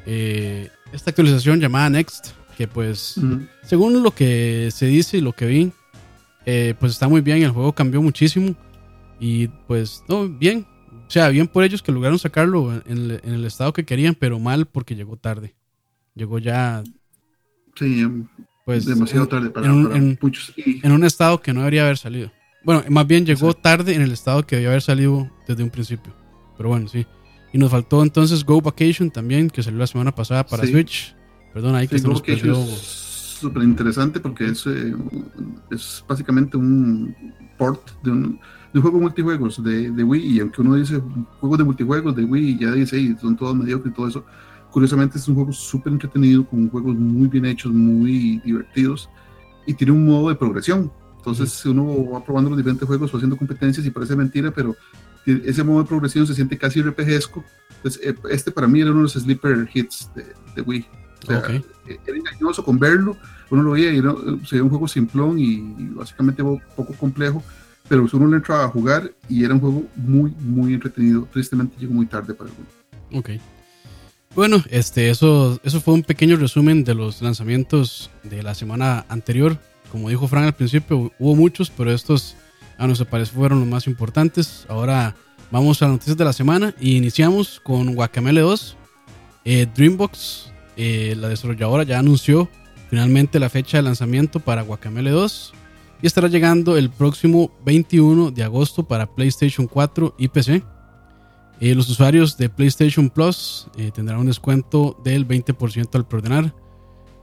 eh, 0.05 0.69
esta 0.93 1.09
actualización 1.09 1.59
llamada 1.59 1.89
Next, 1.89 2.27
que 2.57 2.67
pues 2.67 3.19
según 3.63 4.03
lo 4.03 4.11
que 4.11 4.69
se 4.71 4.85
dice 4.85 5.17
y 5.17 5.21
lo 5.21 5.33
que 5.33 5.45
vi, 5.45 5.71
eh, 6.45 6.75
pues 6.79 6.91
está 6.91 7.07
muy 7.07 7.21
bien. 7.21 7.41
El 7.43 7.51
juego 7.51 7.73
cambió 7.73 8.01
muchísimo. 8.01 8.55
Y 9.19 9.47
pues, 9.47 10.03
no, 10.07 10.27
bien. 10.27 10.65
O 11.07 11.11
sea, 11.11 11.29
bien 11.29 11.47
por 11.47 11.63
ellos 11.63 11.81
que 11.81 11.91
lograron 11.91 12.19
sacarlo 12.19 12.73
en 12.73 12.83
el, 12.87 13.21
en 13.23 13.33
el 13.33 13.45
estado 13.45 13.73
que 13.73 13.85
querían, 13.85 14.15
pero 14.15 14.39
mal 14.39 14.65
porque 14.65 14.95
llegó 14.95 15.17
tarde. 15.17 15.55
Llegó 16.15 16.39
ya, 16.39 16.83
Sí, 17.75 18.01
em, 18.01 18.27
pues, 18.65 18.85
demasiado 18.85 19.23
en, 19.23 19.29
tarde 19.29 19.49
para, 19.51 19.67
en 19.67 19.71
un- 19.71 19.83
para 19.85 19.97
en- 19.97 20.19
muchos. 20.21 20.51
Y, 20.57 20.85
en 20.85 20.91
un 20.91 21.03
estado 21.05 21.41
que 21.41 21.53
no 21.53 21.61
debería 21.61 21.83
haber 21.83 21.97
salido. 21.97 22.31
Bueno, 22.63 22.83
más 22.89 23.05
bien 23.07 23.25
llegó 23.25 23.53
tarde 23.53 23.93
en 23.93 24.01
el 24.01 24.11
estado 24.11 24.45
que 24.45 24.55
debía 24.55 24.69
haber 24.69 24.81
salido 24.81 25.29
desde 25.47 25.63
un 25.63 25.69
principio. 25.69 26.13
Pero 26.57 26.69
bueno, 26.69 26.87
sí. 26.87 27.05
Y 27.53 27.57
nos 27.57 27.69
faltó 27.71 28.01
entonces 28.03 28.43
Go 28.43 28.59
Vacation 28.61 29.11
también, 29.11 29.49
que 29.49 29.61
salió 29.63 29.79
la 29.79 29.87
semana 29.87 30.13
pasada 30.13 30.45
para 30.45 30.63
Sí. 30.65 30.71
Switch. 30.71 31.15
Perdón, 31.53 31.75
ahí 31.75 31.87
que 31.87 31.97
Sí, 31.97 32.01
se 32.01 32.07
nos 32.09 32.21
perdió. 32.21 32.53
es 32.61 33.37
súper 33.39 33.63
interesante 33.63 34.19
porque 34.19 34.45
es, 34.47 34.65
eh, 34.67 34.93
es 35.71 36.03
básicamente 36.07 36.57
un 36.57 37.15
port 37.57 37.91
de 38.03 38.11
un, 38.11 38.23
de 38.73 38.79
un 38.79 38.81
juego 38.81 38.99
multijuegos 38.99 39.63
de, 39.63 39.91
de 39.91 40.03
Wii 40.03 40.25
y 40.35 40.39
aunque 40.39 40.61
uno 40.61 40.75
dice 40.75 41.01
juegos 41.39 41.57
de 41.59 41.63
multijuegos 41.63 42.15
de 42.15 42.23
Wii 42.25 42.57
ya 42.59 42.71
dice 42.71 42.97
"Ey, 42.97 43.15
son 43.21 43.35
todos 43.37 43.55
mediocres 43.55 43.93
y 43.93 43.95
todo 43.95 44.07
eso 44.07 44.25
curiosamente 44.75 45.17
es 45.17 45.25
un 45.29 45.35
juego 45.35 45.53
súper 45.53 45.93
entretenido 45.93 46.45
con 46.45 46.69
juegos 46.69 46.97
muy 46.97 47.29
bien 47.29 47.45
hechos 47.45 47.71
muy 47.71 48.41
divertidos 48.43 49.09
y 49.65 49.73
tiene 49.73 49.93
un 49.93 50.05
modo 50.05 50.27
de 50.27 50.35
progresión 50.35 50.91
entonces 51.17 51.65
uno 51.65 52.09
va 52.11 52.21
probando 52.25 52.49
los 52.49 52.57
diferentes 52.57 52.85
juegos 52.85 53.13
o 53.13 53.15
haciendo 53.15 53.37
competencias 53.37 53.85
y 53.85 53.89
parece 53.89 54.17
mentira 54.17 54.51
pero 54.51 54.75
ese 55.25 55.63
modo 55.63 55.81
de 55.81 55.87
progresión 55.87 56.27
se 56.27 56.33
siente 56.35 56.57
casi 56.57 56.81
RPGesco 56.81 57.41
entonces 57.77 58.01
eh, 58.05 58.15
este 58.29 58.51
para 58.51 58.67
mí 58.67 58.81
era 58.81 58.89
uno 58.91 58.99
de 58.99 59.03
los 59.03 59.13
sleeper 59.13 59.69
hits 59.73 60.09
de, 60.13 60.25
de 60.55 60.61
Wii 60.61 60.85
o 61.23 61.27
sea, 61.27 61.37
Ok. 61.39 61.49
eh, 61.87 61.97
era 62.05 62.17
engañoso 62.17 62.61
con 62.65 62.77
verlo, 62.77 63.15
uno 63.49 63.63
lo 63.63 63.71
veía 63.71 63.93
y 63.93 63.97
era, 63.99 64.13
se 64.43 64.55
veía 64.55 64.63
un 64.63 64.69
juego 64.69 64.89
simplón 64.89 65.39
y, 65.39 65.53
y 65.53 65.89
básicamente 65.95 66.43
po- 66.43 66.61
poco 66.75 66.93
complejo, 66.93 67.41
pero 67.87 68.05
uno 68.13 68.27
le 68.27 68.35
entraba 68.35 68.65
a 68.65 68.67
jugar 68.67 69.09
y 69.29 69.43
era 69.45 69.53
un 69.55 69.59
juego 69.61 69.85
muy, 69.95 70.31
muy 70.41 70.73
entretenido. 70.75 71.27
Tristemente 71.33 71.77
llegó 71.79 71.93
muy 71.95 72.05
tarde 72.05 72.33
para 72.35 72.49
el 72.51 72.55
juego. 72.55 73.19
Ok. 73.19 73.29
Bueno, 74.35 74.61
este, 74.69 75.09
eso, 75.09 75.61
eso 75.63 75.79
fue 75.79 75.93
un 75.93 76.03
pequeño 76.03 76.35
resumen 76.35 76.83
de 76.83 76.93
los 76.93 77.21
lanzamientos 77.21 78.09
de 78.23 78.43
la 78.43 78.53
semana 78.53 79.05
anterior. 79.07 79.57
Como 79.89 80.09
dijo 80.09 80.27
Frank 80.27 80.45
al 80.45 80.53
principio, 80.53 81.13
hubo 81.17 81.35
muchos, 81.35 81.69
pero 81.69 81.89
estos 81.93 82.35
a 82.77 82.85
nuestro 82.85 83.07
parecer 83.07 83.33
fueron 83.33 83.61
los 83.61 83.67
más 83.69 83.87
importantes. 83.87 84.65
Ahora 84.67 85.15
vamos 85.51 85.81
a 85.81 85.85
las 85.85 85.93
noticias 85.93 86.17
de 86.17 86.25
la 86.25 86.33
semana 86.33 86.75
y 86.81 86.97
iniciamos 86.97 87.61
con 87.61 87.95
Guacamele 87.95 88.41
2. 88.41 88.75
Eh, 89.45 89.67
Dreambox, 89.73 90.51
eh, 90.75 91.15
la 91.17 91.29
desarrolladora, 91.29 91.83
ya 91.83 91.99
anunció 91.99 92.49
finalmente 92.89 93.39
la 93.39 93.49
fecha 93.49 93.77
de 93.77 93.83
lanzamiento 93.83 94.41
para 94.41 94.63
Guacamele 94.63 95.11
2 95.11 95.53
y 96.01 96.07
estará 96.07 96.27
llegando 96.27 96.75
el 96.75 96.89
próximo 96.89 97.51
21 97.63 98.31
de 98.31 98.43
agosto 98.43 98.83
para 98.83 99.05
PlayStation 99.05 99.65
4 99.65 100.15
y 100.17 100.27
PC. 100.27 100.61
Eh, 101.61 101.73
los 101.75 101.89
usuarios 101.89 102.37
de 102.37 102.49
PlayStation 102.49 103.09
Plus 103.09 103.67
eh, 103.77 103.91
tendrán 103.93 104.19
un 104.19 104.25
descuento 104.27 104.99
del 105.03 105.27
20% 105.27 105.95
al 105.95 106.05
preordenar. 106.07 106.53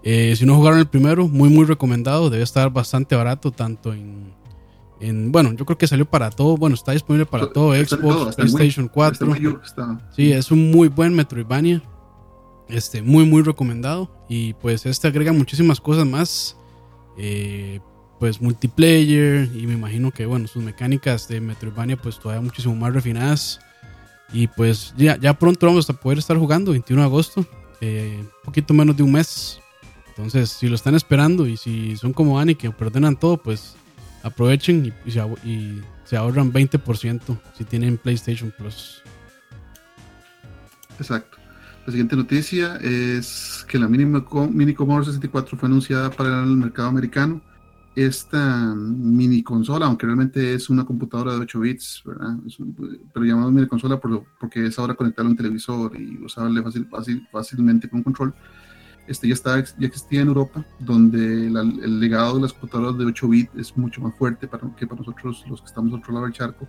Eh, 0.03 0.35
si 0.37 0.45
no 0.47 0.57
jugaron 0.57 0.79
el 0.79 0.87
primero, 0.89 1.29
muy 1.29 1.49
muy 1.49 1.65
recomendado. 1.67 2.31
Debe 2.31 2.43
estar 2.43 2.73
bastante 2.73 3.15
barato, 3.15 3.51
tanto 3.53 3.93
en, 3.93 4.33
en- 5.01 5.31
Bueno, 5.31 5.53
yo 5.53 5.65
creo 5.67 5.77
que 5.79 5.87
salió 5.87 6.07
para 6.07 6.31
todo. 6.31 6.57
Bueno, 6.57 6.75
está 6.75 6.93
disponible 6.93 7.27
para 7.27 7.53
todo: 7.53 7.75
Está 7.75 7.97
Xbox, 7.97 8.15
todo. 8.15 8.31
PlayStation 8.37 8.89
4. 8.89 9.13
Este 9.13 9.25
Wii 9.43 9.47
U 9.49 9.61
está- 9.63 10.11
Sí, 10.17 10.33
es 10.33 10.51
un 10.51 10.71
muy 10.71 10.89
buen 10.89 11.15
Metroidvania. 11.15 11.83
Este, 12.69 13.03
muy, 13.03 13.27
muy 13.27 13.43
recomendado. 13.43 14.11
Y 14.29 14.55
pues 14.55 14.87
este 14.87 15.09
agrega 15.09 15.33
muchísimas 15.33 15.81
cosas 15.81 16.07
más. 16.07 16.57
Pues 18.19 18.41
multiplayer. 18.41 19.51
Y 19.55 19.67
me 19.67 19.75
imagino 19.75 20.11
que, 20.11 20.27
bueno, 20.27 20.47
sus 20.47 20.63
mecánicas 20.63 21.29
de 21.29 21.41
Metroidvania, 21.41 21.97
pues 21.97 22.19
todavía 22.19 22.41
muchísimo 22.43 22.75
más 22.75 22.93
refinadas. 22.95 23.61
Y 24.33 24.47
pues 24.47 24.95
ya, 24.97 25.19
ya 25.19 25.35
pronto 25.35 25.67
vamos 25.67 25.89
a 25.91 25.93
poder 25.93 26.19
estar 26.19 26.37
jugando, 26.37 26.73
21 26.73 27.03
de 27.03 27.07
agosto. 27.07 27.47
eh, 27.81 28.19
un 28.21 28.45
poquito 28.45 28.73
menos 28.73 28.97
de 28.97 29.03
un 29.03 29.13
mes. 29.13 29.61
Entonces, 30.09 30.51
si 30.51 30.69
lo 30.69 30.75
están 30.75 30.95
esperando 30.95 31.47
y 31.47 31.57
si 31.57 31.97
son 31.97 32.13
como 32.13 32.39
Ani 32.39 32.55
que 32.55 32.71
perdonan 32.71 33.17
todo, 33.17 33.37
pues 33.37 33.75
aprovechen 34.23 34.93
y, 35.05 35.11
se, 36.05 36.17
ahorran 36.17 36.53
20% 36.53 37.39
si 37.57 37.65
tienen 37.65 37.99
PlayStation 37.99 38.53
Plus. 38.57 39.03
Exacto. 40.99 41.39
La 41.87 41.91
siguiente 41.91 42.15
noticia 42.15 42.77
es 42.77 43.65
que 43.67 43.79
la 43.79 43.89
Mini, 43.89 44.05
Mini 44.05 44.75
Commodore 44.75 45.07
64 45.07 45.59
fue 45.59 45.67
anunciada 45.67 46.11
para 46.11 46.43
el 46.43 46.57
mercado 46.57 46.89
americano. 46.89 47.41
Esta 47.95 48.75
mini 48.75 49.43
consola, 49.43 49.87
aunque 49.87 50.07
realmente 50.07 50.55
es 50.55 50.71
una 50.71 50.85
computadora 50.85 51.35
de 51.35 51.41
8 51.41 51.61
bits, 51.61 52.03
¿verdad? 52.07 52.37
pero 53.13 53.27
llamamos 53.27 53.53
mini 53.53 53.67
consola 53.67 54.01
porque 54.01 54.67
es 54.67 54.79
ahora 54.79 54.95
conectarla 54.95 55.29
a 55.29 55.33
un 55.33 55.37
televisor 55.37 56.01
y 56.01 56.25
usarle 56.25 56.63
fácil, 56.63 56.87
fácil, 56.87 57.29
fácilmente 57.31 57.91
con 57.91 58.03
control 58.03 58.35
este 59.07 59.29
ya, 59.29 59.35
está, 59.35 59.63
ya 59.63 59.87
existía 59.87 60.21
en 60.21 60.29
Europa, 60.29 60.65
donde 60.79 61.47
el 61.49 62.01
legado 62.01 62.37
de 62.37 62.43
las 62.43 62.53
computadoras 62.53 62.99
de 62.99 63.05
8 63.07 63.29
bits 63.29 63.51
es 63.57 63.77
mucho 63.77 64.01
más 64.01 64.15
fuerte 64.15 64.47
para, 64.47 64.75
que 64.77 64.87
para 64.87 65.01
nosotros 65.01 65.45
los 65.49 65.61
que 65.61 65.67
estamos 65.67 65.93
al 65.93 66.01
otro 66.01 66.13
lado 66.13 66.27
del 66.27 66.35
charco. 66.35 66.69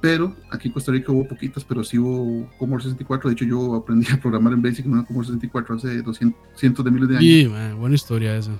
Pero 0.00 0.36
aquí 0.50 0.68
en 0.68 0.74
Costa 0.74 0.92
Rica 0.92 1.10
hubo 1.10 1.26
poquitas, 1.26 1.64
pero 1.64 1.82
sí 1.82 1.98
hubo 1.98 2.48
Commodore 2.58 2.84
64. 2.84 3.30
De 3.30 3.34
hecho, 3.34 3.44
yo 3.44 3.74
aprendí 3.74 4.06
a 4.12 4.20
programar 4.20 4.52
en 4.52 4.62
Basic 4.62 4.84
en 4.84 4.92
una 4.92 5.04
Commodore 5.04 5.26
64 5.26 5.76
hace 5.76 6.02
200 6.02 6.40
cientos 6.54 6.84
de 6.84 6.90
miles 6.90 7.08
de 7.08 7.16
años. 7.16 7.28
Sí, 7.28 7.74
buena 7.76 7.94
historia 7.94 8.36
esa. 8.36 8.52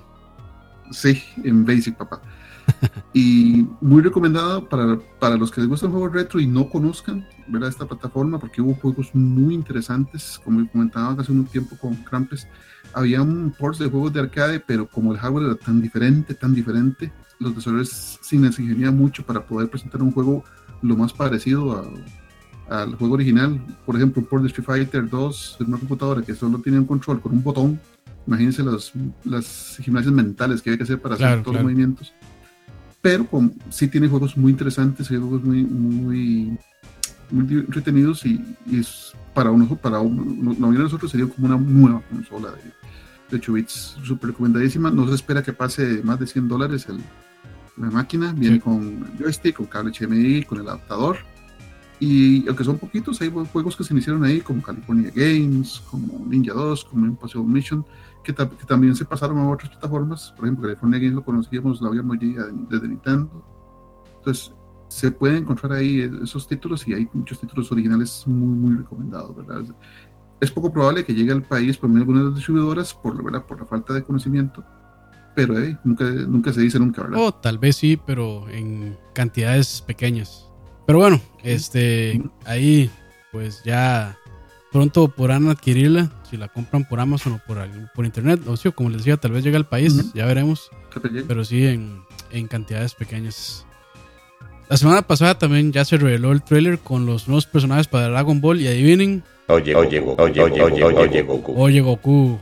Sí, 0.91 1.21
en 1.43 1.65
Basic, 1.65 1.95
papá. 1.95 2.21
y 3.13 3.65
muy 3.81 4.01
recomendado 4.01 4.67
para, 4.69 4.99
para 5.19 5.37
los 5.37 5.51
que 5.51 5.61
les 5.61 5.69
gusta 5.69 5.87
el 5.87 5.91
juego 5.91 6.09
retro 6.09 6.39
y 6.39 6.47
no 6.47 6.69
conozcan 6.69 7.27
ver 7.47 7.63
esta 7.63 7.87
plataforma, 7.87 8.39
porque 8.39 8.61
hubo 8.61 8.75
juegos 8.75 9.13
muy 9.13 9.55
interesantes, 9.55 10.39
como 10.43 10.69
comentaba 10.69 11.19
hace 11.19 11.31
un 11.31 11.45
tiempo 11.45 11.75
con 11.77 11.95
Crampes 11.95 12.47
había 12.93 13.21
un 13.21 13.53
ports 13.57 13.79
de 13.79 13.89
juegos 13.89 14.13
de 14.13 14.21
arcade, 14.21 14.59
pero 14.59 14.87
como 14.87 15.11
el 15.13 15.19
hardware 15.19 15.45
era 15.45 15.55
tan 15.55 15.81
diferente, 15.81 16.33
tan 16.33 16.53
diferente, 16.53 17.11
los 17.39 17.55
desarrolladores 17.55 18.19
se 18.21 18.37
les 18.37 18.91
mucho 18.91 19.23
para 19.23 19.45
poder 19.45 19.69
presentar 19.69 20.01
un 20.01 20.11
juego 20.11 20.43
lo 20.81 20.95
más 20.95 21.13
parecido 21.13 21.85
al 22.69 22.95
juego 22.95 23.13
original. 23.15 23.61
Por 23.85 23.95
ejemplo, 23.95 24.21
un 24.21 24.27
port 24.27 24.43
de 24.43 24.49
Street 24.49 24.65
Fighter 24.65 25.09
2 25.09 25.57
en 25.59 25.67
una 25.67 25.77
computadora 25.77 26.21
que 26.21 26.35
solo 26.35 26.59
tiene 26.59 26.79
un 26.79 26.85
control 26.85 27.21
con 27.21 27.31
un 27.31 27.43
botón. 27.43 27.79
Imagínense 28.27 28.63
los, 28.63 28.93
las 29.23 29.77
gimnasias 29.81 30.13
mentales 30.13 30.61
que 30.61 30.71
hay 30.71 30.77
que 30.77 30.83
hacer 30.83 31.01
para 31.01 31.15
hacer 31.15 31.41
todos 31.41 31.55
los 31.55 31.63
movimientos. 31.63 32.13
Pero 33.01 33.27
sí 33.69 33.87
tiene 33.87 34.07
juegos 34.07 34.37
muy 34.37 34.51
interesantes, 34.51 35.07
juegos 35.07 35.41
muy, 35.43 35.63
muy, 35.63 36.57
muy 37.31 37.53
entretenidos 37.53 38.25
y, 38.25 38.43
para, 39.33 39.51
uno, 39.51 39.67
para 39.77 39.99
uno, 39.99 40.23
la 40.25 40.59
mayoría 40.59 40.79
de 40.79 40.83
nosotros 40.83 41.11
sería 41.11 41.27
como 41.27 41.47
una 41.47 41.57
nueva 41.57 42.01
consola 42.09 42.51
de, 42.51 42.63
de 43.31 43.37
8 43.37 43.53
bits, 43.53 43.97
súper 44.03 44.31
recomendadísima. 44.31 44.91
No 44.91 45.07
se 45.07 45.15
espera 45.15 45.41
que 45.41 45.53
pase 45.53 46.01
más 46.03 46.19
de 46.19 46.27
100 46.27 46.47
dólares 46.47 46.87
el, 46.89 46.99
la 47.77 47.89
máquina. 47.89 48.33
Viene 48.33 48.59
con 48.59 49.17
joystick, 49.17 49.55
con 49.55 49.67
cable 49.67 49.91
HMI, 49.97 50.43
con 50.43 50.59
el 50.59 50.67
adaptador. 50.67 51.17
Y 51.99 52.47
aunque 52.47 52.63
son 52.63 52.77
poquitos, 52.77 53.19
hay 53.21 53.29
juegos 53.29 53.75
que 53.75 53.83
se 53.83 53.93
iniciaron 53.93 54.23
ahí, 54.23 54.39
como 54.39 54.61
California 54.61 55.11
Games, 55.13 55.81
como 55.91 56.25
Ninja 56.25 56.53
2, 56.53 56.85
como 56.85 57.05
Impossible 57.05 57.47
Mission, 57.47 57.85
que, 58.23 58.33
también 58.33 58.95
se 58.95 59.05
pasaron 59.05 59.37
a 59.39 59.49
otras 59.49 59.69
plataformas. 59.71 60.33
Por 60.35 60.45
ejemplo, 60.45 60.63
California 60.67 60.99
Games 60.99 61.15
lo 61.15 61.23
conocíamos, 61.23 61.81
lo 61.81 61.89
habíamos 61.89 62.17
ya 62.19 62.45
desde 62.69 62.87
Nintendo. 62.87 63.43
Entonces, 64.17 64.53
se 64.87 65.11
pueden 65.11 65.37
encontrar 65.37 65.73
ahí 65.73 66.09
esos 66.23 66.47
títulos 66.47 66.87
y 66.87 66.93
hay 66.93 67.07
muchos 67.13 67.39
títulos 67.39 67.71
originales 67.71 68.23
muy, 68.25 68.57
muy 68.57 68.77
recomendados, 68.77 69.35
¿verdad? 69.35 69.63
es 70.41 70.51
poco 70.51 70.71
probable 70.71 71.03
que 71.03 71.13
llegue 71.13 71.31
al 71.31 71.43
país 71.43 71.77
por 71.77 71.89
medio 71.89 72.03
algunas 72.03 72.33
distribuidoras 72.35 72.93
por, 72.93 73.21
¿verdad? 73.21 73.45
por 73.45 73.59
la 73.59 73.65
falta 73.65 73.93
de 73.93 74.03
conocimiento, 74.03 74.63
pero 75.35 75.59
eh, 75.59 75.77
nunca, 75.83 76.05
nunca 76.05 76.53
se 76.53 76.61
dice 76.61 76.79
nunca, 76.79 77.03
¿verdad? 77.03 77.19
Oh, 77.19 77.33
tal 77.33 77.57
vez 77.57 77.75
sí, 77.75 77.99
pero 78.05 78.47
en 78.49 78.97
cantidades 79.13 79.81
pequeñas. 79.81 80.48
Pero 80.89 80.97
bueno, 80.97 81.21
este, 81.43 82.19
ahí 82.45 82.89
pues 83.31 83.61
ya 83.63 84.17
pronto 84.71 85.07
podrán 85.07 85.47
adquirirla 85.47 86.09
si 86.27 86.35
la 86.35 86.47
compran 86.47 86.83
por 86.83 86.99
Amazon 86.99 87.33
o 87.33 87.41
por, 87.45 87.59
por 87.93 88.05
internet. 88.05 88.39
O 88.47 88.57
sea, 88.57 88.71
como 88.71 88.89
les 88.89 89.01
decía, 89.01 89.17
tal 89.17 89.33
vez 89.33 89.43
llegue 89.43 89.57
al 89.57 89.67
país, 89.67 90.11
ya 90.15 90.25
veremos. 90.25 90.71
Pero 91.27 91.45
sí 91.45 91.67
en, 91.67 92.01
en 92.31 92.47
cantidades 92.47 92.95
pequeñas. 92.95 93.67
La 94.67 94.77
semana 94.77 95.03
pasada 95.03 95.37
también 95.37 95.71
ya 95.71 95.85
se 95.85 95.95
reveló 95.97 96.31
el 96.31 96.41
trailer 96.41 96.79
con 96.79 97.05
los 97.05 97.27
nuevos 97.27 97.45
personajes 97.45 97.85
para 97.85 98.07
Dragon 98.07 98.41
Ball 98.41 98.59
y 98.59 98.67
adivinen, 98.67 99.23
Oye, 99.47 99.75
oye, 99.75 99.99
Goku, 99.99 100.23
oye, 100.23 100.41
oye, 100.41 100.63
oye, 100.63 100.83
oye, 100.83 101.21
Goku. 101.21 101.53
Oye, 101.55 101.81
Goku. 101.81 102.39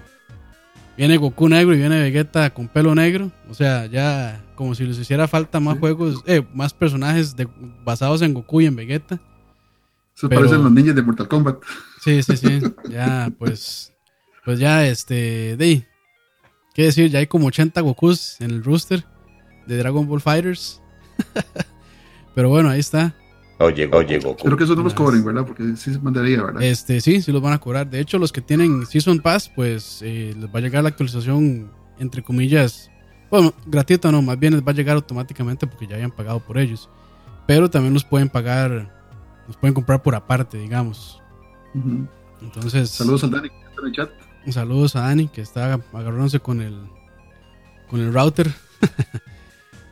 Viene 0.98 1.18
Goku 1.18 1.48
negro 1.48 1.74
y 1.74 1.78
viene 1.78 2.02
Vegeta 2.02 2.50
con 2.54 2.68
pelo 2.68 2.96
negro. 2.96 3.32
O 3.50 3.54
sea, 3.54 3.86
ya 3.86 4.44
como 4.56 4.74
si 4.74 4.84
les 4.86 4.98
hiciera 4.98 5.28
falta 5.28 5.60
más 5.60 5.78
juegos, 5.78 6.24
eh, 6.26 6.44
más 6.54 6.74
personajes 6.74 7.36
basados 7.86 8.22
en 8.24 8.34
Goku 8.34 8.62
y 8.62 8.66
en 8.66 8.76
Vegeta. 8.76 9.20
Se 10.16 10.28
parecen 10.28 10.64
los 10.64 10.72
niños 10.72 10.96
de 10.96 11.04
Mortal 11.04 11.28
Kombat. 11.28 11.58
Sí, 12.02 12.24
sí, 12.24 12.36
sí. 12.36 12.62
Ya, 12.90 13.32
pues, 13.38 13.94
pues 14.44 14.58
ya, 14.58 14.88
este, 14.88 15.56
de 15.56 15.86
¿Qué 16.78 16.84
decir? 16.84 17.10
Ya 17.10 17.18
hay 17.18 17.26
como 17.26 17.48
80 17.48 17.82
Gokus 17.82 18.40
en 18.40 18.52
el 18.52 18.64
rooster 18.64 19.04
de 19.66 19.78
Dragon 19.78 20.08
Ball 20.08 20.22
Fighters. 20.22 20.80
Pero 22.36 22.50
bueno, 22.50 22.70
ahí 22.70 22.80
está. 22.80 23.16
Oye, 23.60 23.90
oye, 23.92 24.20
Goku. 24.20 24.46
Creo 24.46 24.58
que 24.58 24.64
eso 24.66 24.76
no 24.76 24.84
los 24.84 24.94
cobren, 24.94 25.26
¿verdad? 25.26 25.46
Porque 25.46 25.64
sí 25.76 25.92
se 25.92 26.00
mandaría, 26.00 26.44
¿verdad? 26.44 26.62
Este, 26.62 27.02
sí, 27.02 27.22
sí 27.22 27.32
los 27.32 27.42
van 27.42 27.54
a 27.54 27.58
cobrar. 27.58 27.90
De 27.90 28.00
hecho, 28.00 28.20
los 28.20 28.32
que 28.32 28.42
tienen 28.42 28.86
Season 28.86 29.20
Pass, 29.20 29.52
pues 29.56 30.02
eh, 30.04 30.36
les 30.38 30.48
va 30.48 30.60
a 30.60 30.62
llegar 30.62 30.84
la 30.84 30.90
actualización, 30.90 31.72
entre 31.98 32.22
comillas, 32.22 32.92
bueno, 33.30 33.54
gratuita 33.66 34.12
no, 34.12 34.22
más 34.22 34.40
bien 34.40 34.54
les 34.54 34.64
va 34.64 34.72
a 34.72 34.76
llegar 34.76 34.96
automáticamente 34.96 35.68
porque 35.68 35.88
ya 35.88 35.96
habían 35.96 36.12
pagado 36.12 36.40
por 36.40 36.58
ellos. 36.58 36.90
Pero 37.46 37.70
también 37.70 37.94
los 37.94 38.04
pueden 38.04 38.30
pagar, 38.30 38.94
los 39.48 39.58
pueden 39.58 39.74
comprar 39.74 40.02
por 40.02 40.16
aparte, 40.16 40.58
digamos. 40.58 41.22
Entonces. 42.42 42.90
Saludos 42.90 43.24
a 43.24 43.28
Dani 43.28 43.50
que 43.50 43.56
está 43.56 43.82
en 43.82 43.88
el 43.88 43.94
chat. 43.94 44.10
Saludos 44.50 44.96
a 44.96 45.02
Dani 45.02 45.28
que 45.28 45.42
está 45.42 45.74
agarrándose 45.94 46.40
con 46.40 46.62
el, 46.62 46.80
con 47.90 48.00
el 48.00 48.14
router. 48.14 48.54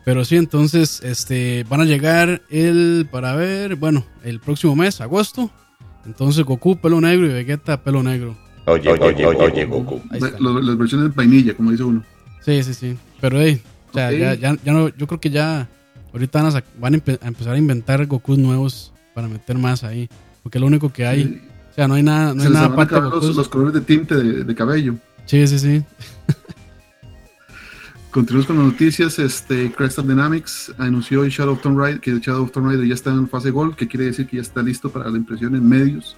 Pero 0.06 0.24
sí, 0.24 0.38
entonces 0.38 1.02
este, 1.04 1.66
van 1.68 1.82
a 1.82 1.86
llegar 1.86 2.44
el, 2.52 3.08
para 3.10 3.36
ver, 3.36 3.76
bueno, 3.76 4.06
el 4.24 4.40
próximo 4.40 4.76
mes, 4.76 5.02
agosto. 5.02 5.50
Entonces 6.06 6.46
Goku, 6.46 6.78
pelo 6.78 7.02
negro 7.02 7.26
y 7.26 7.30
Vegeta, 7.30 7.84
pelo 7.84 8.04
negro. 8.04 8.38
Oye, 8.68 8.88
oye, 8.88 9.26
oye, 9.26 9.26
oye, 9.26 9.66
Goku. 9.66 10.00
Las 10.12 10.78
versiones 10.78 11.10
de 11.10 11.16
vainilla, 11.16 11.56
como 11.56 11.72
dice 11.72 11.84
uno. 11.84 12.04
Sí, 12.42 12.62
sí, 12.62 12.76
sí. 12.76 12.96
Pero 13.20 13.42
hey, 13.42 13.60
o 13.90 13.94
sea, 13.94 14.12
ya, 14.12 14.36
ya, 14.36 14.56
ya, 14.64 14.74
no, 14.74 14.90
yo 14.90 15.08
creo 15.08 15.20
que 15.20 15.32
ya 15.32 15.68
ahorita 16.14 16.44
van 16.44 16.56
a, 16.56 16.64
van 16.80 16.94
a, 16.94 17.28
empezar 17.28 17.56
a 17.56 17.58
inventar 17.58 18.06
Goku 18.06 18.38
nuevos 18.38 18.94
para 19.16 19.28
meter 19.28 19.58
más 19.58 19.84
ahí. 19.84 20.08
Porque 20.44 20.60
es 20.60 20.62
lo 20.62 20.68
único 20.68 20.94
que 20.94 21.08
hay. 21.08 21.42
O 21.72 21.74
sea, 21.74 21.88
no 21.88 21.96
hay 21.96 22.04
nada, 22.04 22.36
no 22.36 22.44
hay 22.44 22.50
nada 22.52 22.68
aparte 22.68 23.02
los, 23.02 23.36
los, 23.36 23.50
colores 23.50 23.74
de 23.74 23.82
tinte 23.82 24.14
de, 24.14 24.44
de 24.44 24.56
cabello. 24.56 24.94
Sí, 25.26 25.48
sí, 25.48 25.58
sí. 25.58 25.84
Continuamos 28.16 28.48
con 28.48 28.58
las 28.60 28.68
noticias. 28.68 29.20
Este, 29.20 29.70
Crystal 29.74 30.08
Dynamics 30.08 30.74
anunció 30.78 31.28
Shadow 31.28 31.56
of 31.56 31.62
Tomb 31.62 31.78
Raider 31.78 32.00
que 32.00 32.12
Shadow 32.12 32.44
of 32.44 32.52
Tomb 32.54 32.68
Raider 32.68 32.88
ya 32.88 32.94
está 32.94 33.10
en 33.10 33.28
fase 33.28 33.52
Gold, 33.52 33.76
que 33.76 33.90
quiere 33.90 34.06
decir 34.06 34.26
que 34.26 34.38
ya 34.38 34.42
está 34.42 34.64
listo 34.64 34.90
para 34.90 35.10
la 35.10 35.18
impresión 35.18 35.54
en 35.54 35.68
medios 35.68 36.16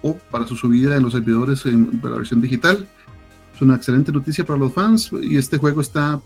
o 0.00 0.14
para 0.30 0.46
su 0.46 0.56
subida 0.56 0.96
en 0.96 1.02
los 1.02 1.12
servidores 1.12 1.66
en, 1.66 2.00
la 2.02 2.16
versión 2.16 2.40
digital. 2.40 2.88
Es 3.54 3.60
una 3.60 3.74
excelente 3.74 4.10
noticia 4.10 4.46
para 4.46 4.58
los 4.58 4.72
fans 4.72 5.10
y 5.20 5.36
este 5.36 5.58
juego 5.58 5.82
está 5.82 6.18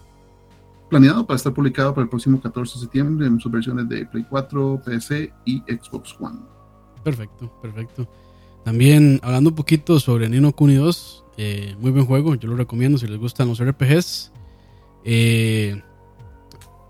planeado 0.88 1.26
para 1.26 1.36
estar 1.36 1.52
publicado 1.52 1.92
para 1.92 2.04
el 2.04 2.08
próximo 2.08 2.40
14 2.40 2.74
de 2.74 2.80
septiembre 2.82 3.26
en 3.26 3.40
sus 3.40 3.50
versiones 3.50 3.88
de 3.88 4.06
Play 4.06 4.24
4, 4.30 4.82
PC 4.84 5.32
y 5.44 5.62
Xbox 5.62 6.14
One. 6.20 6.38
Perfecto, 7.02 7.52
perfecto. 7.60 8.08
También 8.64 9.18
hablando 9.24 9.50
un 9.50 9.56
poquito 9.56 9.98
sobre 9.98 10.28
Nino 10.28 10.52
Kuni 10.52 10.76
2, 10.76 11.24
eh, 11.38 11.74
muy 11.80 11.90
buen 11.90 12.06
juego, 12.06 12.36
yo 12.36 12.48
lo 12.48 12.54
recomiendo 12.54 12.98
si 12.98 13.08
les 13.08 13.18
gustan 13.18 13.48
los 13.48 13.60
RPGs. 13.60 14.30
Eh, 15.04 15.82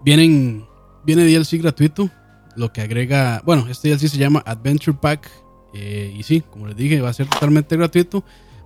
vienen, 0.05 0.67
viene 1.05 1.25
DLC 1.25 1.59
gratuito, 1.59 2.11
lo 2.57 2.73
que 2.73 2.83
agrega, 2.83 3.43
bueno, 3.45 3.67
este 3.69 3.89
DLC 3.89 4.09
se 4.09 4.19
llama 4.19 4.43
Adventure 4.45 4.97
Pack 5.01 5.31
eh, 5.75 6.15
y 6.17 6.23
sí, 6.23 6.43
como 6.43 6.67
les 6.67 6.77
dije, 6.77 7.01
va 7.01 7.11
a 7.11 7.15
ser 7.15 7.27
totalmente 7.27 7.77
gratuito. 7.77 8.25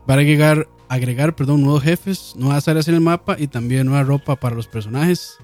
Va 0.09 0.15
a 0.15 0.19
agregar, 0.19 0.69
agregar 0.89 1.35
perdón, 1.35 1.63
nuevos 1.63 1.83
jefes, 1.83 2.35
nuevas 2.37 2.67
áreas 2.69 2.89
en 2.89 2.95
el 2.95 3.01
mapa 3.01 3.37
y 3.39 3.47
también 3.47 3.87
nueva 3.87 4.03
ropa 4.03 4.37
para 4.37 4.57
los 4.57 4.67
personajes. 4.67 5.37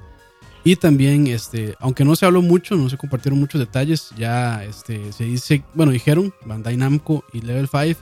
Y 0.65 0.77
también, 0.77 1.27
este, 1.27 1.75
aunque 1.81 2.05
no 2.05 2.15
se 2.15 2.25
habló 2.25 2.41
mucho, 2.41 2.77
no 2.77 2.89
se 2.89 2.97
compartieron 2.97 3.41
muchos 3.41 3.59
detalles, 3.59 4.11
ya 4.17 4.63
este, 4.65 5.13
se 5.13 5.25
dice, 5.25 5.65
bueno, 5.75 5.91
dijeron 5.91 6.33
Bandai 6.45 6.77
Namco 6.77 7.25
y 7.33 7.41
Level 7.41 7.69
5 7.69 8.01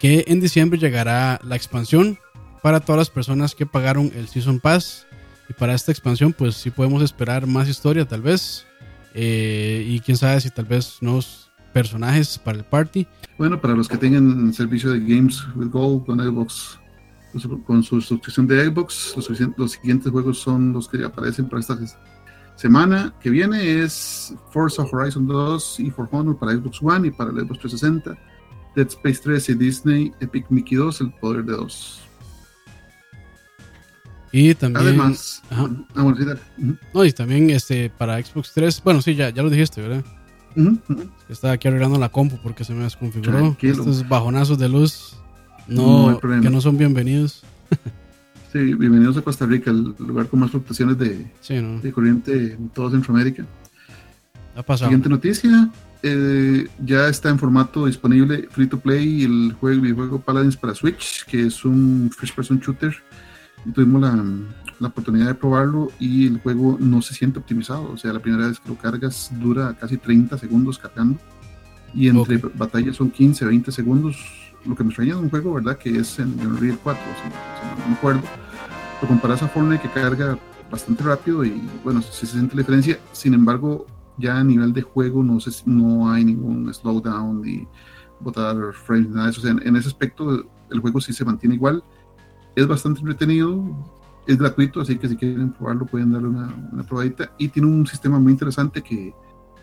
que 0.00 0.24
en 0.26 0.40
diciembre 0.40 0.78
llegará 0.78 1.40
la 1.44 1.54
expansión 1.54 2.18
para 2.62 2.80
todas 2.80 2.98
las 2.98 3.10
personas 3.10 3.54
que 3.54 3.64
pagaron 3.64 4.10
el 4.16 4.26
Season 4.26 4.58
Pass 4.58 5.06
y 5.48 5.52
para 5.52 5.74
esta 5.74 5.92
expansión, 5.92 6.32
pues 6.32 6.56
sí 6.56 6.70
podemos 6.70 7.02
esperar 7.02 7.46
más 7.46 7.68
historia, 7.68 8.06
tal 8.06 8.22
vez. 8.22 8.66
Eh, 9.14 9.84
y 9.86 10.00
quién 10.00 10.16
sabe 10.16 10.40
si 10.40 10.50
tal 10.50 10.64
vez 10.64 10.98
nuevos 11.00 11.50
personajes 11.72 12.38
para 12.38 12.58
el 12.58 12.64
party. 12.64 13.06
Bueno, 13.38 13.60
para 13.60 13.74
los 13.74 13.88
que 13.88 13.96
tengan 13.96 14.52
servicio 14.52 14.90
de 14.90 15.00
Games 15.00 15.44
with 15.54 15.68
Gold 15.68 16.06
con 16.06 16.18
Xbox, 16.20 16.78
con 17.66 17.82
su 17.82 18.00
suscripción 18.00 18.46
de 18.46 18.66
Xbox, 18.66 19.14
los, 19.56 19.72
siguientes 19.72 20.10
juegos 20.10 20.38
son 20.38 20.72
los 20.72 20.88
que 20.88 21.04
aparecen 21.04 21.48
para 21.48 21.60
esta, 21.60 21.76
Semana 22.56 23.12
que 23.20 23.30
viene 23.30 23.82
es 23.82 24.32
Forza 24.52 24.84
Horizon 24.84 25.26
2 25.26 25.80
y 25.80 25.90
For 25.90 26.08
Honor 26.12 26.38
para 26.38 26.52
Xbox 26.52 26.80
One 26.80 27.08
y 27.08 27.10
para 27.10 27.30
el 27.30 27.38
Xbox 27.38 27.58
360. 27.58 28.16
Dead 28.76 28.86
Space 28.86 29.20
3 29.22 29.48
y 29.48 29.54
Disney 29.54 30.12
Epic 30.20 30.46
Mickey 30.50 30.76
2, 30.78 31.00
El 31.00 31.12
Poder 31.14 31.44
de 31.44 31.52
2. 31.52 32.00
Y 34.36 34.52
también. 34.56 34.84
Además, 34.84 35.42
Ajá. 35.48 35.68
ah, 35.94 36.02
bueno, 36.02 36.16
sí, 36.18 36.24
dale. 36.24 36.40
Ujú, 36.58 36.76
No, 36.92 37.04
y 37.04 37.12
también 37.12 37.50
este, 37.50 37.88
para 37.88 38.20
Xbox 38.20 38.52
3. 38.52 38.82
Bueno, 38.82 39.00
sí, 39.00 39.14
ya, 39.14 39.30
ya 39.30 39.44
lo 39.44 39.48
dijiste, 39.48 39.80
¿verdad? 39.80 40.04
Estaba 41.28 41.52
aquí 41.54 41.68
arreglando 41.68 41.98
la 42.00 42.08
compu 42.08 42.36
porque 42.42 42.64
se 42.64 42.74
me 42.74 42.82
desconfiguró. 42.82 43.30
Tranquilo. 43.38 43.72
Estos 43.74 44.08
bajonazos 44.08 44.58
de 44.58 44.68
luz 44.68 45.16
No 45.68 46.18
que 46.20 46.50
no 46.50 46.60
son 46.60 46.76
bienvenidos. 46.76 47.42
Sí, 48.52 48.60
bienvenidos 48.74 49.16
a 49.16 49.22
Costa 49.22 49.46
Rica, 49.46 49.72
el 49.72 49.96
lugar 49.98 50.28
con 50.28 50.38
más 50.38 50.52
fluctuaciones 50.52 50.96
de, 50.96 51.26
Sí, 51.40 51.60
no. 51.60 51.80
de 51.80 51.90
corriente 51.92 52.52
en 52.52 52.68
toda 52.68 52.92
Centroamérica. 52.92 53.44
Ha 54.54 54.62
pasado. 54.62 54.88
Siguiente 54.90 55.08
noticia, 55.08 55.70
eh, 56.04 56.68
ya 56.84 57.08
está 57.08 57.30
en 57.30 57.38
formato 57.40 57.86
disponible 57.86 58.46
free 58.52 58.68
to 58.68 58.78
play 58.78 59.24
el 59.24 59.56
juego, 59.58 59.74
el 59.74 59.80
videojuego 59.80 60.20
Paladins 60.20 60.56
para 60.56 60.72
Switch, 60.72 61.24
que 61.24 61.46
es 61.46 61.64
un 61.64 62.12
first 62.16 62.36
person 62.36 62.60
shooter. 62.60 62.94
Tuvimos 63.72 64.02
la, 64.02 64.24
la 64.80 64.88
oportunidad 64.88 65.26
de 65.26 65.34
probarlo 65.34 65.90
y 65.98 66.26
el 66.26 66.40
juego 66.40 66.76
no 66.80 67.00
se 67.02 67.14
siente 67.14 67.38
optimizado. 67.38 67.90
O 67.92 67.96
sea, 67.96 68.12
la 68.12 68.20
primera 68.20 68.46
vez 68.48 68.60
que 68.60 68.68
lo 68.68 68.76
cargas 68.76 69.30
dura 69.40 69.74
casi 69.78 69.96
30 69.96 70.36
segundos 70.38 70.78
cargando. 70.78 71.18
Y 71.94 72.08
entre 72.08 72.36
Ok. 72.36 72.52
batallas 72.56 72.96
son 72.96 73.10
15, 73.10 73.44
20 73.46 73.72
segundos. 73.72 74.16
Lo 74.66 74.74
que 74.74 74.82
me 74.82 74.88
extraña 74.90 75.14
de 75.14 75.20
un 75.20 75.30
juego, 75.30 75.54
¿verdad? 75.54 75.76
Que 75.78 75.98
es 75.98 76.18
en 76.18 76.34
Unreal 76.46 76.78
4, 76.82 77.02
si, 77.02 77.28
si 77.28 77.80
no 77.82 77.88
me 77.88 77.94
acuerdo. 77.94 78.22
Lo 79.00 79.08
comparas 79.08 79.42
a 79.42 79.48
Fortnite 79.48 79.82
que 79.82 79.88
carga 79.90 80.38
bastante 80.70 81.04
rápido 81.04 81.44
y 81.44 81.62
bueno, 81.84 82.00
sí 82.02 82.26
se 82.26 82.32
siente 82.32 82.56
la 82.56 82.62
diferencia. 82.62 82.98
Sin 83.12 83.34
embargo, 83.34 83.86
ya 84.18 84.38
a 84.38 84.44
nivel 84.44 84.72
de 84.72 84.82
juego 84.82 85.22
no, 85.22 85.38
se, 85.40 85.50
no 85.66 86.10
hay 86.10 86.24
ningún 86.24 86.72
slowdown 86.72 87.42
ni 87.42 87.66
botar 88.20 88.56
frames, 88.72 89.10
nada 89.10 89.24
de 89.26 89.30
eso. 89.32 89.40
O 89.40 89.42
sea, 89.42 89.52
en, 89.52 89.66
en 89.66 89.76
ese 89.76 89.88
aspecto 89.88 90.46
el 90.70 90.80
juego 90.80 91.00
sí 91.00 91.12
se 91.12 91.24
mantiene 91.24 91.54
igual. 91.56 91.84
Es 92.56 92.66
bastante 92.66 93.00
entretenido, 93.00 93.62
es 94.26 94.38
gratuito, 94.38 94.80
así 94.80 94.96
que 94.96 95.08
si 95.08 95.16
quieren 95.16 95.52
probarlo 95.52 95.86
pueden 95.86 96.12
darle 96.12 96.28
una, 96.28 96.54
una 96.72 96.82
probadita. 96.84 97.32
Y 97.38 97.48
tiene 97.48 97.68
un 97.68 97.86
sistema 97.86 98.18
muy 98.18 98.32
interesante 98.32 98.82
que, 98.82 99.12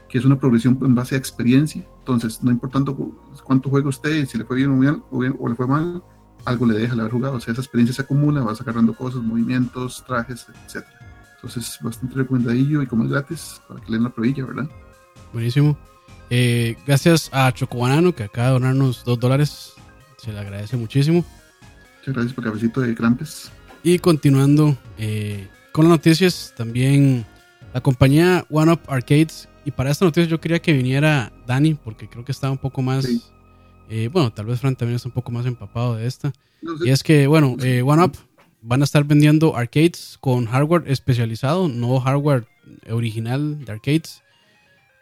que 0.10 0.18
es 0.18 0.26
una 0.26 0.38
progresión 0.40 0.78
en 0.82 0.94
base 0.96 1.16
a 1.16 1.18
experiencia. 1.18 1.86
Entonces, 2.00 2.44
no 2.44 2.52
importando 2.52 2.96
cu- 2.96 3.16
cuánto 3.44 3.70
juego 3.70 3.90
usted, 3.90 4.26
si 4.26 4.38
le 4.38 4.46
fue 4.46 4.58
bien 4.58 4.72
o, 4.72 4.80
bien, 4.80 5.04
o, 5.10 5.20
bien- 5.20 5.36
o 5.40 5.48
le 5.50 5.56
fue 5.56 5.68
mal, 5.68 6.04
algo 6.46 6.66
le 6.66 6.78
deja 6.78 6.94
el 6.94 7.00
haber 7.00 7.12
jugado. 7.14 7.36
O 7.36 7.40
sea, 7.40 7.54
esa 7.54 7.62
experiencia 7.62 7.96
se 7.96 8.02
acumula, 8.02 8.42
vas 8.42 8.60
agarrando 8.62 8.94
cosas, 8.94 9.22
movimientos, 9.22 10.04
trajes, 10.06 10.46
etc. 10.68 10.86
Entonces, 11.36 11.80
bastante 11.82 12.16
recomendadillo 12.16 12.82
y 12.82 12.88
como 12.88 13.04
es 13.06 13.10
gratis, 13.10 13.62
para 13.68 13.80
que 13.80 13.88
le 13.88 13.94
den 13.98 14.04
la 14.04 14.10
probilla, 14.10 14.46
¿verdad? 14.46 14.70
Buenísimo. 15.34 15.78
Eh, 16.30 16.78
gracias 16.86 17.30
a 17.34 17.52
Chocobanano 17.52 18.14
que 18.14 18.24
acaba 18.24 18.48
de 18.48 18.54
donarnos 18.54 19.04
dos 19.04 19.20
dólares. 19.20 19.74
Se 20.18 20.32
le 20.32 20.40
agradece 20.40 20.78
muchísimo. 20.78 21.26
Muchas 22.02 22.16
gracias 22.16 22.34
por 22.34 22.46
el 22.46 22.52
cafecito 22.52 22.82
de 22.82 22.96
Crampes. 22.96 23.52
Y 23.84 24.00
continuando 24.00 24.76
eh, 24.98 25.48
con 25.72 25.86
las 25.86 25.92
noticias, 25.92 26.52
también 26.58 27.26
la 27.76 27.82
compañía 27.82 28.44
One 28.50 28.72
Up 28.72 28.82
Arcades. 28.88 29.48
Y 29.66 29.72
para 29.72 29.92
esta 29.92 30.06
noticia 30.06 30.28
yo 30.28 30.42
quería 30.42 30.60
que 30.60 30.74
viniera 30.74 31.32
Dani, 31.46 31.76
porque 31.76 32.10
creo 32.10 32.26
que 32.26 32.32
estaba 32.32 32.52
un 32.52 32.58
poco 32.58 32.82
más. 32.82 33.06
Sí. 33.06 33.22
eh, 33.90 34.10
bueno, 34.12 34.34
tal 34.34 34.48
vez 34.48 34.60
Fran 34.60 34.76
también 34.76 34.96
está 34.96 35.10
un 35.10 35.14
poco 35.14 35.32
más 35.32 35.46
empapado 35.46 35.96
de 35.96 36.08
esta. 36.08 36.34
No 36.64 36.76
sé, 36.80 36.88
Y 36.88 36.90
es 36.90 37.04
que, 37.04 37.28
bueno, 37.28 37.56
eh, 37.62 37.84
One 37.84 38.04
Up 38.04 38.18
van 38.64 38.82
a 38.82 38.84
estar 38.84 39.04
vendiendo 39.04 39.56
arcades 39.56 40.18
con 40.20 40.48
hardware 40.48 40.86
especializado, 40.88 41.68
no 41.68 42.00
hardware 42.00 42.48
original 42.90 43.64
de 43.64 43.72
arcades, 43.72 44.24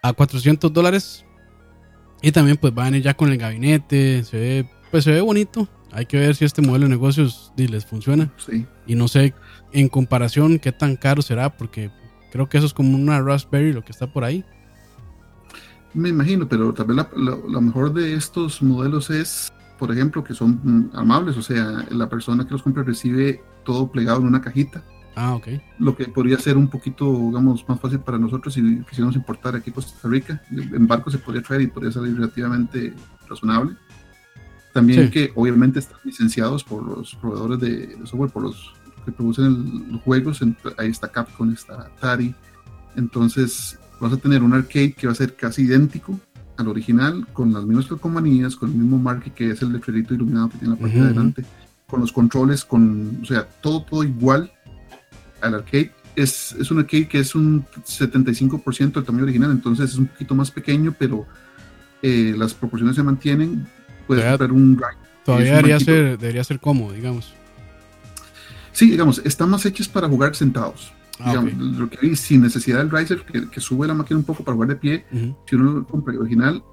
a 0.03 0.11
400 0.11 0.73
dólares. 0.73 1.23
Y 2.21 2.33
también 2.33 2.57
pues 2.57 2.73
van 2.73 2.87
a 2.87 2.89
venir 2.89 3.03
ya 3.03 3.13
con 3.13 3.31
el 3.31 3.37
gabinete, 3.37 4.25
se 4.25 4.37
ve, 4.37 4.69
pues 4.91 5.05
se 5.05 5.11
ve 5.11 5.21
bonito. 5.21 5.69
Hay 5.91 6.05
que 6.05 6.17
ver 6.19 6.35
si 6.35 6.45
este 6.45 6.61
modelo 6.61 6.85
de 6.85 6.89
negocios 6.89 7.51
les 7.57 7.85
funciona. 7.85 8.31
sí. 8.37 8.65
Y 8.85 8.95
no 8.95 9.07
sé 9.07 9.33
en 9.71 9.87
comparación 9.89 10.59
qué 10.59 10.71
tan 10.71 10.95
caro 10.95 11.21
será, 11.21 11.49
porque 11.55 11.91
creo 12.31 12.47
que 12.49 12.57
eso 12.57 12.67
es 12.67 12.73
como 12.73 12.95
una 12.95 13.21
Raspberry 13.21 13.73
lo 13.73 13.83
que 13.83 13.91
está 13.91 14.07
por 14.07 14.23
ahí. 14.23 14.43
Me 15.93 16.09
imagino, 16.09 16.47
pero 16.47 16.73
tal 16.73 16.87
vez 16.87 16.97
la- 17.15 17.61
mejor 17.61 17.93
de 17.93 18.13
estos 18.13 18.61
modelos 18.61 19.09
es, 19.09 19.51
por 19.79 19.91
ejemplo, 19.91 20.23
que 20.23 20.33
son 20.35 20.59
mm, 20.63 20.95
armables, 20.95 21.35
o 21.37 21.41
sea, 21.41 21.85
la 21.89 22.07
persona 22.09 22.45
que 22.45 22.51
los 22.51 22.61
compra 22.61 22.83
recibe 22.83 23.41
todo 23.65 23.91
plegado 23.91 24.19
en 24.21 24.27
una 24.27 24.41
cajita, 24.41 24.83
Ah, 25.15 25.33
ok. 25.33 25.47
lo 25.79 25.95
que 25.95 26.05
podría 26.05 26.37
ser 26.37 26.57
un 26.57 26.67
poquito, 26.69 27.11
digamos, 27.11 27.67
más 27.67 27.79
fácil 27.79 27.99
para 27.99 28.17
nosotros 28.19 28.53
si 28.53 28.61
quisiéramos 28.87 29.15
importar 29.15 29.55
aquí 29.55 29.71
a 29.71 29.73
Costa 29.73 30.07
Rica. 30.07 30.41
En 30.51 30.87
barco 30.87 31.09
se 31.09 31.17
podría 31.17 31.41
traer 31.41 31.63
y 31.63 31.67
podría 31.67 31.91
salir 31.91 32.15
relativamente 32.15 32.93
razonable. 33.27 33.75
También 34.73 35.05
Sí. 35.05 35.11
que 35.11 35.31
obviamente 35.35 35.79
están 35.79 35.97
licenciados 36.03 36.63
por 36.63 36.83
los 36.85 37.15
proveedores 37.15 37.59
de, 37.59 37.87
de 37.87 38.07
software, 38.07 38.29
por 38.31 38.43
los 38.43 38.73
que 39.05 39.11
producen 39.11 39.45
el- 39.45 39.91
los 39.93 40.01
juegos. 40.01 40.41
Ahí 40.77 40.89
está 40.89 41.07
Capcom, 41.07 41.51
está 41.51 41.81
Atari. 41.81 42.33
Entonces 42.95 43.77
vas 43.99 44.13
a 44.13 44.17
tener 44.17 44.43
un 44.43 44.53
arcade 44.53 44.93
que 44.93 45.07
va 45.07 45.13
a 45.13 45.15
ser 45.15 45.35
casi 45.35 45.63
idéntico 45.63 46.19
al 46.57 46.67
original, 46.67 47.25
con 47.33 47.53
las 47.53 47.63
mismas 47.65 47.87
calcomanías, 47.87 48.55
con 48.55 48.69
el 48.71 48.75
mismo 48.77 48.97
marque 48.97 49.31
que 49.31 49.51
es 49.51 49.61
el 49.61 49.71
letrerito 49.71 50.13
iluminado 50.13 50.49
que 50.49 50.57
tiene 50.57 50.73
en 50.73 50.79
la 50.79 50.81
parte 50.81 50.95
Ujú, 50.97 51.03
de 51.05 51.09
adelante, 51.11 51.45
con 51.87 52.01
los 52.01 52.11
controles, 52.11 52.65
con, 52.65 53.19
o 53.21 53.25
sea, 53.25 53.47
todo, 53.61 53.83
todo 53.83 54.03
igual 54.03 54.51
al 55.41 55.55
arcade. 55.55 55.91
Es, 56.15 56.51
es 56.59 56.69
un 56.69 56.79
arcade 56.79 57.07
que 57.07 57.19
es 57.19 57.33
un 57.33 57.65
75% 57.85 58.93
del 58.99 59.05
tamaño 59.05 59.23
original, 59.23 59.51
entonces 59.51 59.91
es 59.91 59.97
un 59.97 60.07
poquito 60.07 60.35
más 60.35 60.51
pequeño, 60.51 60.93
pero 60.99 61.25
eh, 62.01 62.35
las 62.37 62.53
proporciones 62.53 62.95
se 62.97 63.03
mantienen. 63.03 63.65
Puedes 64.09 64.23
Todavía- 64.23 64.55
un 64.55 64.75
rack. 64.75 64.97
Todavía 65.23 65.51
debería 65.57 65.79
ser, 65.79 66.17
debería 66.17 66.43
ser 66.43 66.59
cómodo, 66.59 66.93
digamos. 66.93 67.31
Sí, 68.71 68.89
digamos, 68.89 69.21
están 69.23 69.51
más 69.51 69.63
hechas 69.67 69.87
para 69.87 70.07
jugar 70.09 70.35
sentados. 70.35 70.91
Ah, 71.19 71.29
digamos, 71.29 71.53
ok. 71.53 71.59
lo 71.79 71.89
que 71.91 71.97
vi, 72.07 72.15
sin 72.15 72.41
necesidad 72.41 72.79
del 72.79 72.89
riser, 72.89 73.23
que, 73.23 73.47
que 73.47 73.59
sube 73.61 73.85
la 73.85 73.93
máquina 73.93 74.17
un 74.17 74.23
poco 74.25 74.43
para 74.43 74.55
jugar 74.55 74.69
de 74.69 74.75
pie. 74.77 75.05
Ujú. 75.11 75.35
Si 75.47 75.55
uno 75.55 75.71
lo 75.73 75.85
compra 75.85 76.17
original, 76.17 76.63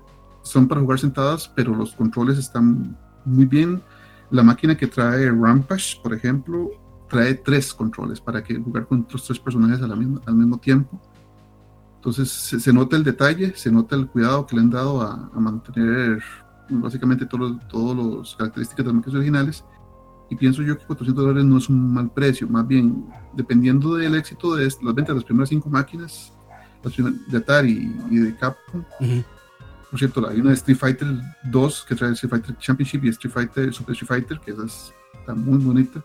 son 0.42 0.66
para 0.66 0.80
jugar 0.80 0.98
sentadas, 0.98 1.52
pero 1.54 1.74
los 1.76 1.94
controles 1.94 2.38
están 2.38 2.96
muy 3.26 3.44
bien. 3.44 3.82
La 4.30 4.42
máquina 4.42 4.74
que 4.74 4.86
trae 4.86 5.30
Rampage, 5.30 6.00
por 6.02 6.14
ejemplo, 6.14 6.70
trae 7.10 7.34
tres 7.34 7.74
controles 7.74 8.18
para 8.18 8.42
que 8.42 8.56
jugar 8.56 8.86
con 8.86 9.00
otros 9.02 9.24
tres 9.26 9.38
personajes 9.38 9.82
a 9.82 9.86
la 9.86 9.96
misma- 9.96 10.22
al 10.24 10.36
mismo 10.36 10.56
tiempo. 10.58 10.98
Entonces 11.96 12.30
se, 12.30 12.60
se 12.60 12.72
nota 12.72 12.96
el 12.96 13.04
detalle, 13.04 13.52
se 13.56 13.70
nota 13.70 13.96
el 13.96 14.06
cuidado 14.06 14.46
que 14.46 14.56
le 14.56 14.62
han 14.62 14.70
dado 14.70 15.02
a, 15.02 15.28
a 15.34 15.38
mantener 15.40 16.22
básicamente 16.70 17.26
todos 17.26 17.56
todos 17.68 17.96
los 17.96 18.36
características 18.36 18.84
de 18.84 18.92
las 18.92 18.94
máquinas 18.96 19.14
originales. 19.16 19.64
Y 20.28 20.34
pienso 20.36 20.60
yo 20.62 20.76
que 20.76 20.84
400 20.86 21.24
dólares 21.24 21.44
no 21.44 21.56
es 21.58 21.68
un 21.68 21.92
mal 21.94 22.10
precio, 22.10 22.48
más 22.48 22.66
bien 22.66 23.06
dependiendo 23.32 23.94
del 23.94 24.16
éxito 24.16 24.56
de 24.56 24.64
las 24.64 24.78
ventas 24.82 25.08
de 25.08 25.14
las 25.14 25.24
primeras 25.24 25.48
cinco 25.48 25.70
máquinas, 25.70 26.32
las 26.82 26.94
de 27.28 27.36
Atari 27.38 27.94
y 28.10 28.16
de 28.16 28.34
Capcom, 28.34 28.80
Ujú. 29.00 29.24
por 29.90 29.98
cierto, 30.00 30.28
hay 30.28 30.40
una 30.40 30.50
de 30.50 30.56
Street 30.56 30.78
Fighter 30.78 31.06
2 31.44 31.84
que 31.88 31.94
trae 31.94 32.10
Street 32.12 32.30
Fighter 32.30 32.56
Championship 32.58 33.04
y 33.04 33.08
Street 33.10 33.32
Fighter 33.32 33.72
Super 33.72 33.92
Street 33.92 34.08
Fighter, 34.08 34.40
que 34.40 34.50
esa 34.50 34.64
es- 34.64 34.92
está 35.20 35.32
muy 35.34 35.58
bonita. 35.58 36.02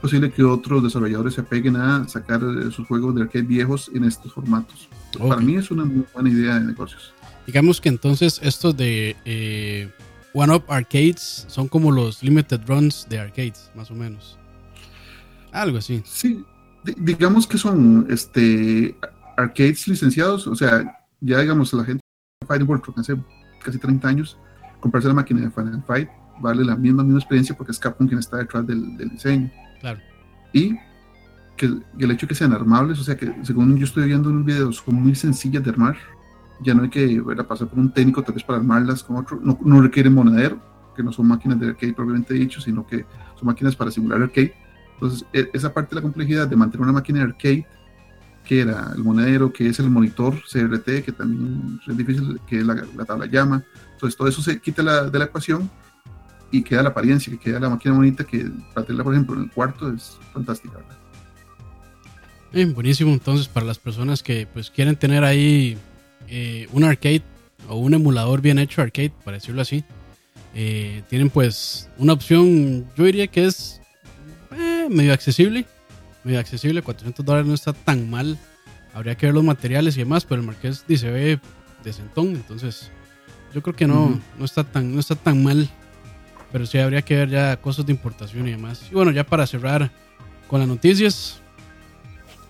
Posible 0.00 0.30
que 0.30 0.44
otros 0.44 0.82
desarrolladores 0.84 1.34
se 1.34 1.40
apeguen 1.40 1.76
a 1.76 2.06
sacar 2.06 2.40
eh, 2.42 2.70
sus 2.70 2.86
juegos 2.86 3.14
de 3.16 3.22
arcade 3.22 3.44
viejos 3.44 3.90
en 3.94 4.04
estos 4.04 4.32
formatos. 4.32 4.88
Ok. 5.18 5.28
Para 5.28 5.40
mí 5.40 5.56
es 5.56 5.70
una 5.72 5.84
muy 5.84 6.04
buena 6.14 6.30
idea 6.30 6.54
de 6.54 6.66
negocios. 6.66 7.12
Digamos 7.46 7.80
que 7.80 7.88
entonces 7.88 8.38
estos 8.42 8.76
de 8.76 9.16
eh, 9.24 9.90
One 10.34 10.54
Up 10.54 10.64
Arcades 10.68 11.46
son 11.48 11.66
como 11.66 11.90
los 11.90 12.22
limited 12.22 12.60
runs 12.66 13.06
de 13.08 13.18
arcades, 13.18 13.70
más 13.74 13.90
o 13.90 13.94
menos. 13.94 14.38
Algo 15.50 15.78
así. 15.78 16.02
Sí, 16.04 16.44
di- 16.84 16.94
digamos 16.98 17.46
que 17.46 17.58
son 17.58 18.06
este 18.10 18.94
arcades 19.36 19.88
licenciados, 19.88 20.46
o 20.46 20.54
sea, 20.54 20.84
ya 21.20 21.40
digamos 21.40 21.72
la 21.72 21.84
gente 21.84 22.02
World 22.48 22.82
Truck 22.84 22.98
hace 22.98 23.16
casi 23.64 23.78
30 23.78 24.06
años, 24.08 24.38
comprarse 24.80 25.08
la 25.08 25.14
máquina 25.14 25.40
de 25.40 25.50
Final 25.50 25.82
Fight 25.86 26.08
vale 26.40 26.64
la 26.64 26.76
misma, 26.76 27.02
misma 27.02 27.18
experiencia 27.18 27.56
porque 27.56 27.72
es 27.72 27.78
Capcom 27.80 28.06
quien 28.06 28.20
está 28.20 28.36
detrás 28.36 28.64
del, 28.66 28.96
del 28.96 29.08
diseño. 29.08 29.50
Claro. 29.80 30.00
Y 30.52 30.76
que 31.56 31.66
el- 31.66 31.84
el 31.98 32.10
hecho 32.12 32.26
de 32.26 32.28
que 32.28 32.34
sean 32.34 32.52
armables, 32.52 32.98
o 33.00 33.04
sea 33.04 33.16
que 33.16 33.32
según 33.42 33.76
yo 33.76 33.84
estoy 33.84 34.06
viendo 34.06 34.30
en 34.30 34.36
los 34.36 34.44
videos, 34.44 34.76
son 34.76 34.94
muy 34.96 35.14
sencillas 35.14 35.62
de 35.64 35.70
armar. 35.70 35.96
Ya 36.60 36.74
no 36.74 36.82
hay 36.84 36.88
que 36.90 37.20
¿verdad? 37.20 37.46
pasar 37.46 37.68
por 37.68 37.78
un 37.78 37.92
técnico 37.92 38.22
tal 38.22 38.34
vez 38.34 38.44
para 38.44 38.58
armarlas 38.58 39.02
con 39.02 39.16
otro. 39.16 39.40
No, 39.42 39.58
no 39.64 39.80
requieren 39.80 40.14
monedero, 40.14 40.60
que 40.96 41.02
no 41.02 41.12
son 41.12 41.28
máquinas 41.28 41.58
de 41.60 41.68
arcade 41.68 41.92
propiamente 41.92 42.34
dicho, 42.34 42.60
sino 42.60 42.86
que 42.86 43.04
son 43.36 43.46
máquinas 43.46 43.76
para 43.76 43.90
simular 43.90 44.22
arcade. 44.22 44.54
Entonces, 44.94 45.24
e- 45.32 45.48
esa 45.52 45.72
parte 45.72 45.90
de 45.90 45.96
la 45.96 46.02
complejidad 46.02 46.48
de 46.48 46.56
mantener 46.56 46.82
una 46.82 46.92
máquina 46.92 47.18
de 47.20 47.24
arcade, 47.26 47.66
que 48.44 48.60
era 48.62 48.92
el 48.96 49.04
monedero, 49.04 49.52
que 49.52 49.68
es 49.68 49.78
el 49.78 49.90
monitor 49.90 50.34
CRT, 50.46 51.02
que 51.04 51.12
también 51.12 51.78
es 51.86 51.96
difícil, 51.96 52.40
que 52.46 52.58
es 52.60 52.66
la, 52.66 52.74
la 52.96 53.04
tabla 53.04 53.26
llama. 53.26 53.62
Entonces, 53.92 54.16
todo 54.16 54.26
eso 54.26 54.42
se 54.42 54.58
quita 54.60 54.82
la- 54.82 55.08
de 55.10 55.18
la 55.18 55.26
ecuación 55.26 55.70
y 56.50 56.62
queda 56.62 56.82
la 56.82 56.90
apariencia, 56.90 57.32
que 57.32 57.38
queda 57.38 57.60
la 57.60 57.70
máquina 57.70 57.94
bonita, 57.94 58.24
que 58.24 58.50
para 58.74 58.86
tenerla, 58.86 59.04
por 59.04 59.14
ejemplo, 59.14 59.36
en 59.36 59.42
el 59.42 59.50
cuarto 59.50 59.92
es 59.92 60.18
fantástica. 60.32 60.78
¿verdad? 60.78 62.74
Buenísimo, 62.74 63.12
entonces 63.12 63.46
para 63.48 63.66
las 63.66 63.78
personas 63.78 64.22
que 64.22 64.46
pues 64.46 64.70
quieren 64.70 64.96
tener 64.96 65.22
ahí 65.22 65.76
eh, 66.28 66.66
un 66.72 66.84
arcade 66.84 67.22
o 67.68 67.76
un 67.76 67.92
emulador 67.92 68.40
bien 68.40 68.58
hecho 68.58 68.80
arcade, 68.80 69.12
para 69.24 69.36
decirlo 69.36 69.60
así, 69.60 69.84
eh, 70.54 71.02
tienen 71.08 71.28
pues 71.28 71.90
una 71.98 72.14
opción, 72.14 72.86
yo 72.96 73.04
diría 73.04 73.26
que 73.26 73.44
es 73.44 73.80
eh, 74.52 74.88
medio 74.90 75.12
accesible, 75.12 75.66
medio 76.24 76.40
accesible, 76.40 76.80
400 76.82 77.24
dólares 77.24 77.46
no 77.46 77.54
está 77.54 77.74
tan 77.74 78.08
mal, 78.08 78.38
habría 78.94 79.14
que 79.14 79.26
ver 79.26 79.34
los 79.34 79.44
materiales 79.44 79.96
y 79.96 80.00
demás, 80.00 80.24
pero 80.24 80.40
el 80.40 80.46
Marqués 80.46 80.84
dice 80.88 81.10
ve 81.10 81.38
decentón, 81.84 82.28
entonces 82.28 82.90
yo 83.54 83.62
creo 83.62 83.76
que 83.76 83.86
no, 83.86 84.20
no, 84.38 84.44
está 84.44 84.64
tan, 84.64 84.94
no 84.94 85.00
está 85.00 85.14
tan 85.14 85.42
mal, 85.42 85.68
pero 86.52 86.66
sí 86.66 86.78
habría 86.78 87.02
que 87.02 87.16
ver 87.16 87.28
ya 87.28 87.60
cosas 87.60 87.86
de 87.86 87.92
importación 87.92 88.48
y 88.48 88.52
demás. 88.52 88.86
Y 88.90 88.94
bueno, 88.94 89.10
ya 89.10 89.24
para 89.24 89.46
cerrar 89.46 89.90
con 90.48 90.60
las 90.60 90.68
noticias, 90.68 91.40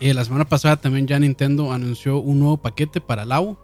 eh, 0.00 0.14
la 0.14 0.24
semana 0.24 0.44
pasada 0.44 0.76
también 0.76 1.06
ya 1.06 1.18
Nintendo 1.18 1.72
anunció 1.72 2.18
un 2.18 2.38
nuevo 2.38 2.56
paquete 2.56 3.00
para 3.00 3.24
Labo. 3.24 3.58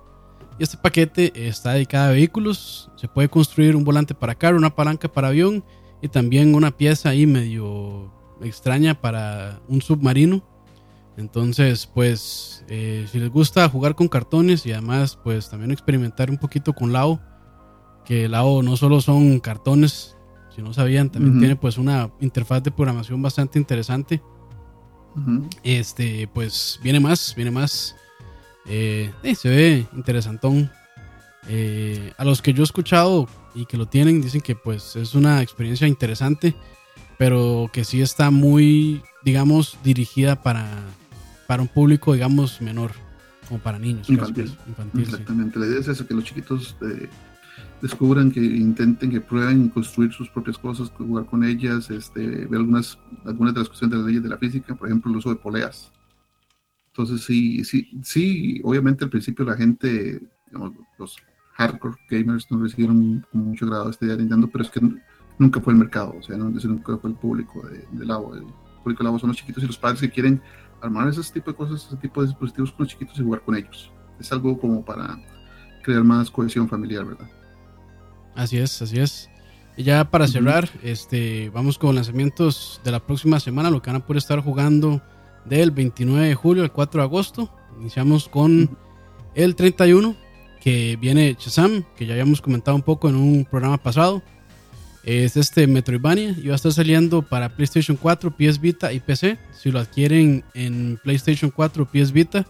Y 0.59 0.63
este 0.63 0.77
paquete 0.77 1.33
está 1.49 1.73
dedicado 1.73 2.11
a 2.11 2.13
vehículos. 2.13 2.91
Se 2.97 3.09
puede 3.09 3.29
construir 3.29 3.77
un 3.77 3.85
volante 3.85 4.15
para 4.15 4.35
carro, 4.35 4.57
una 4.57 4.75
palanca 4.75 5.09
para 5.09 5.29
avión 5.29 5.65
y 6.03 6.09
también 6.09 6.55
una 6.55 6.71
pieza 6.77 7.11
ahí 7.11 7.27
medio 7.27 8.13
extraña 8.43 9.01
para 9.01 9.61
un 9.69 9.81
submarino. 9.83 10.43
Entonces, 11.17 11.87
pues, 11.87 12.65
eh, 12.69 13.07
si 13.11 13.21
les 13.21 13.31
gusta 13.31 13.69
jugar 13.69 13.95
con 13.95 14.09
cartones 14.09 14.67
y 14.67 14.73
además, 14.73 15.17
pues, 15.23 15.49
también 15.49 15.71
experimentar 15.71 16.29
un 16.29 16.39
poquito 16.39 16.73
con 16.73 16.93
Lao, 16.93 17.21
que 18.05 18.29
Lao 18.29 18.63
no 18.63 18.77
solo 18.77 19.01
son 19.01 19.39
cartones, 19.39 20.17
si 20.55 20.63
no 20.63 20.73
sabían, 20.73 21.11
también 21.11 21.39
tiene 21.39 21.57
pues 21.57 21.79
una 21.79 22.11
interfaz 22.21 22.63
de 22.63 22.71
programación 22.71 23.21
bastante 23.21 23.59
interesante. 23.59 24.23
Este, 25.63 26.29
pues 26.33 26.79
viene 26.83 27.01
más, 27.01 27.35
viene 27.35 27.51
más. 27.51 27.97
Eh, 28.67 29.13
eh, 29.23 29.35
se 29.35 29.49
ve 29.49 29.87
interesantón. 29.95 30.71
Eh, 31.49 32.13
a 32.17 32.25
los 32.25 32.41
que 32.41 32.55
yo 32.55 32.63
he 32.63 32.65
escuchado 32.65 33.29
y 33.55 33.67
que 33.67 33.77
lo 33.77 33.87
tienen, 33.87 34.23
dicen 34.23 34.41
que 34.41 34.55
pues 34.55 34.97
es 34.97 35.15
una 35.15 35.43
experiencia 35.43 35.87
interesante, 35.87 36.55
pero 37.19 37.69
que 37.73 37.85
sí 37.85 38.01
está 38.01 38.31
muy, 38.31 39.03
digamos, 39.25 39.77
dirigida 39.85 40.43
para, 40.43 40.67
para 41.47 41.63
un 41.63 41.69
público, 41.69 42.15
digamos, 42.15 42.61
menor, 42.61 42.93
como 43.49 43.61
para 43.61 43.79
niños. 43.79 44.09
Infantil. 44.09 44.57
infantil, 44.67 45.05
sí. 45.05 45.13
Exactamente, 45.13 45.59
la 45.59 45.67
idea 45.67 45.81
es 45.81 45.89
eso, 45.89 46.07
que 46.07 46.15
los 46.15 46.25
chiquitos 46.25 46.77
descubran, 47.85 48.31
que 48.31 48.41
intenten, 48.41 49.11
que 49.11 49.21
prueben 49.21 49.69
construir 49.69 50.11
sus 50.11 50.31
propias 50.31 50.57
cosas, 50.57 50.91
jugar 50.97 51.27
con 51.27 51.45
ellas, 51.45 51.91
este, 51.91 52.47
ver 52.47 52.61
algunas, 52.61 52.99
algunas 53.27 53.53
de 53.53 53.61
las 53.61 53.69
cuestiones 53.69 53.93
de 53.93 53.99
las 53.99 54.07
leyes 54.07 54.23
de 54.23 54.29
la 54.31 54.39
física, 54.39 54.75
por 54.75 54.89
ejemplo, 54.89 55.11
el 55.11 55.19
uso 55.19 55.29
de 55.29 55.37
poleas. 55.37 55.93
Entonces, 56.87 57.23
sí, 57.25 57.63
sí, 57.63 57.91
sí, 58.03 58.59
obviamente 58.65 59.05
al 59.05 59.11
principio 59.11 59.45
la 59.45 59.55
gente, 59.55 60.19
digamos, 60.47 60.73
los 60.99 61.19
hardcore 61.57 61.97
gamers 62.09 62.51
no 62.51 62.63
recibieron 62.63 63.27
con 63.31 63.49
mucho 63.49 63.67
grado 63.67 63.91
esta 63.91 64.07
idea 64.07 64.17
de 64.17 64.23
Nintendo, 64.23 64.49
pero 64.51 64.65
es 64.65 64.71
que 64.71 64.81
nunca 65.39 65.61
fue 65.61 65.75
el 65.75 65.79
mercado, 65.79 66.15
o 66.19 66.23
sea, 66.23 66.39
no, 66.39 66.49
nunca 66.49 66.97
fue 66.97 67.11
el 67.11 67.17
público 67.17 67.69
de, 67.69 67.81
de. 67.93 68.05
El 68.05 68.83
público 68.83 69.03
de 69.03 69.05
Labo 69.05 69.19
son 69.19 69.29
los 69.29 69.37
chiquitos 69.37 69.63
y 69.63 69.67
los 69.67 69.77
padres 69.77 70.01
que 70.01 70.11
quieren 70.11 70.41
armar 70.81 71.07
ese 71.09 71.21
tipo 71.35 71.51
de 71.51 71.57
cosas, 71.59 71.87
ese 71.87 71.97
tipo 71.99 72.23
de 72.23 72.29
dispositivos 72.29 72.73
con 72.73 72.85
los 72.85 72.93
chiquitos 72.93 73.19
y 73.19 73.23
jugar 73.23 73.43
con 73.43 73.57
ellos. 73.57 73.93
Es 74.19 74.33
algo 74.33 74.59
como 74.59 74.83
para 74.83 75.19
crear 75.83 76.03
más 76.03 76.31
cohesión 76.31 76.67
familiar, 76.67 77.05
¿verdad? 77.05 77.29
Así 78.35 78.59
es, 78.59 78.83
así 78.83 78.99
es. 78.99 79.31
Y 79.77 79.83
ya 79.83 80.05
para 80.11 80.29
cerrar, 80.29 80.69
este, 80.83 81.51
vamos 81.51 81.79
con 81.79 81.95
lanzamientos 81.95 82.81
de 82.85 82.93
la 82.93 83.01
próxima 83.01 83.41
semana, 83.41 83.71
lo 83.71 83.83
que 83.83 83.91
van 83.91 84.03
a 84.03 84.07
poder 84.07 84.19
estar 84.19 84.41
jugando 84.41 85.03
del 85.45 85.71
29 85.73 86.29
de 86.29 86.35
julio 86.35 86.63
al 86.63 86.73
4 86.73 87.01
de 87.01 87.05
agosto. 87.05 87.51
Iniciamos 87.81 88.29
con 88.29 88.77
el 89.35 89.57
31, 89.57 90.17
que 90.61 90.97
viene 91.01 91.37
Shazam, 91.39 91.85
que 91.97 92.07
ya 92.07 92.15
habíamos 92.15 92.41
comentado 92.41 92.77
un 92.77 92.83
poco 92.83 93.09
en 93.09 93.17
un 93.17 93.45
programa 93.45 93.79
pasado. 93.79 94.23
Es 95.03 95.37
este 95.37 95.67
Metroidvania 95.67 96.31
y 96.31 96.47
va 96.47 96.55
a 96.55 96.57
estar 96.57 96.73
saliendo 96.73 97.21
para 97.21 97.55
PlayStation 97.55 97.97
4, 97.97 98.35
PS 98.37 98.61
Vita 98.61 98.93
y 98.93 99.01
PC. 99.01 99.39
Si 99.53 99.71
lo 99.71 99.81
adquieren 99.81 100.45
en 100.55 100.99
PlayStation 101.03 101.51
4 101.51 101.83
o 101.83 101.87
PS 101.87 102.13
Vita, 102.13 102.47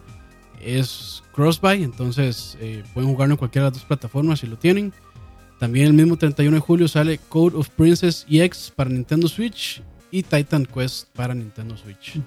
es 0.61 1.21
cross-buy, 1.33 1.83
entonces 1.83 2.57
eh, 2.61 2.83
pueden 2.93 3.09
jugarlo 3.09 3.33
en 3.33 3.37
cualquiera 3.37 3.65
de 3.65 3.71
las 3.71 3.79
dos 3.79 3.85
plataformas 3.85 4.39
si 4.39 4.47
lo 4.47 4.57
tienen. 4.57 4.93
También 5.59 5.87
el 5.87 5.93
mismo 5.93 6.17
31 6.17 6.55
de 6.55 6.59
julio 6.61 6.87
sale 6.87 7.19
Code 7.29 7.55
of 7.57 7.69
Princess 7.69 8.25
EX 8.29 8.71
para 8.75 8.89
Nintendo 8.89 9.27
Switch 9.27 9.81
y 10.11 10.23
Titan 10.23 10.65
Quest 10.65 11.07
para 11.15 11.33
Nintendo 11.33 11.77
Switch. 11.77 12.19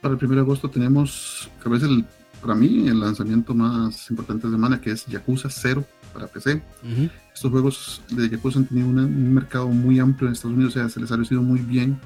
Para 0.00 0.14
el 0.14 0.24
1 0.24 0.34
de 0.34 0.40
agosto 0.40 0.68
tenemos, 0.68 1.48
tal 1.62 1.72
vez 1.72 1.82
el, 1.84 2.04
para 2.40 2.54
mí, 2.54 2.86
el 2.88 3.00
lanzamiento 3.00 3.54
más 3.54 4.10
importante 4.10 4.46
de 4.46 4.52
semana, 4.52 4.80
que 4.80 4.90
es 4.90 5.06
Yakuza 5.06 5.48
0 5.48 5.84
para 6.12 6.26
PC. 6.26 6.56
Ujú. 6.82 7.08
Estos 7.34 7.50
juegos 7.50 8.02
de 8.10 8.28
Yakuza 8.28 8.58
han 8.58 8.66
tenido 8.66 8.88
una- 8.88 9.04
un 9.06 9.32
mercado 9.32 9.68
muy 9.68 9.98
amplio 9.98 10.28
en 10.28 10.34
Estados 10.34 10.54
Unidos, 10.54 10.76
o 10.76 10.78
sea, 10.80 10.88
se 10.88 11.00
les 11.00 11.10
ha 11.12 11.16
recibido 11.16 11.42
muy 11.42 11.60
bien. 11.60 11.98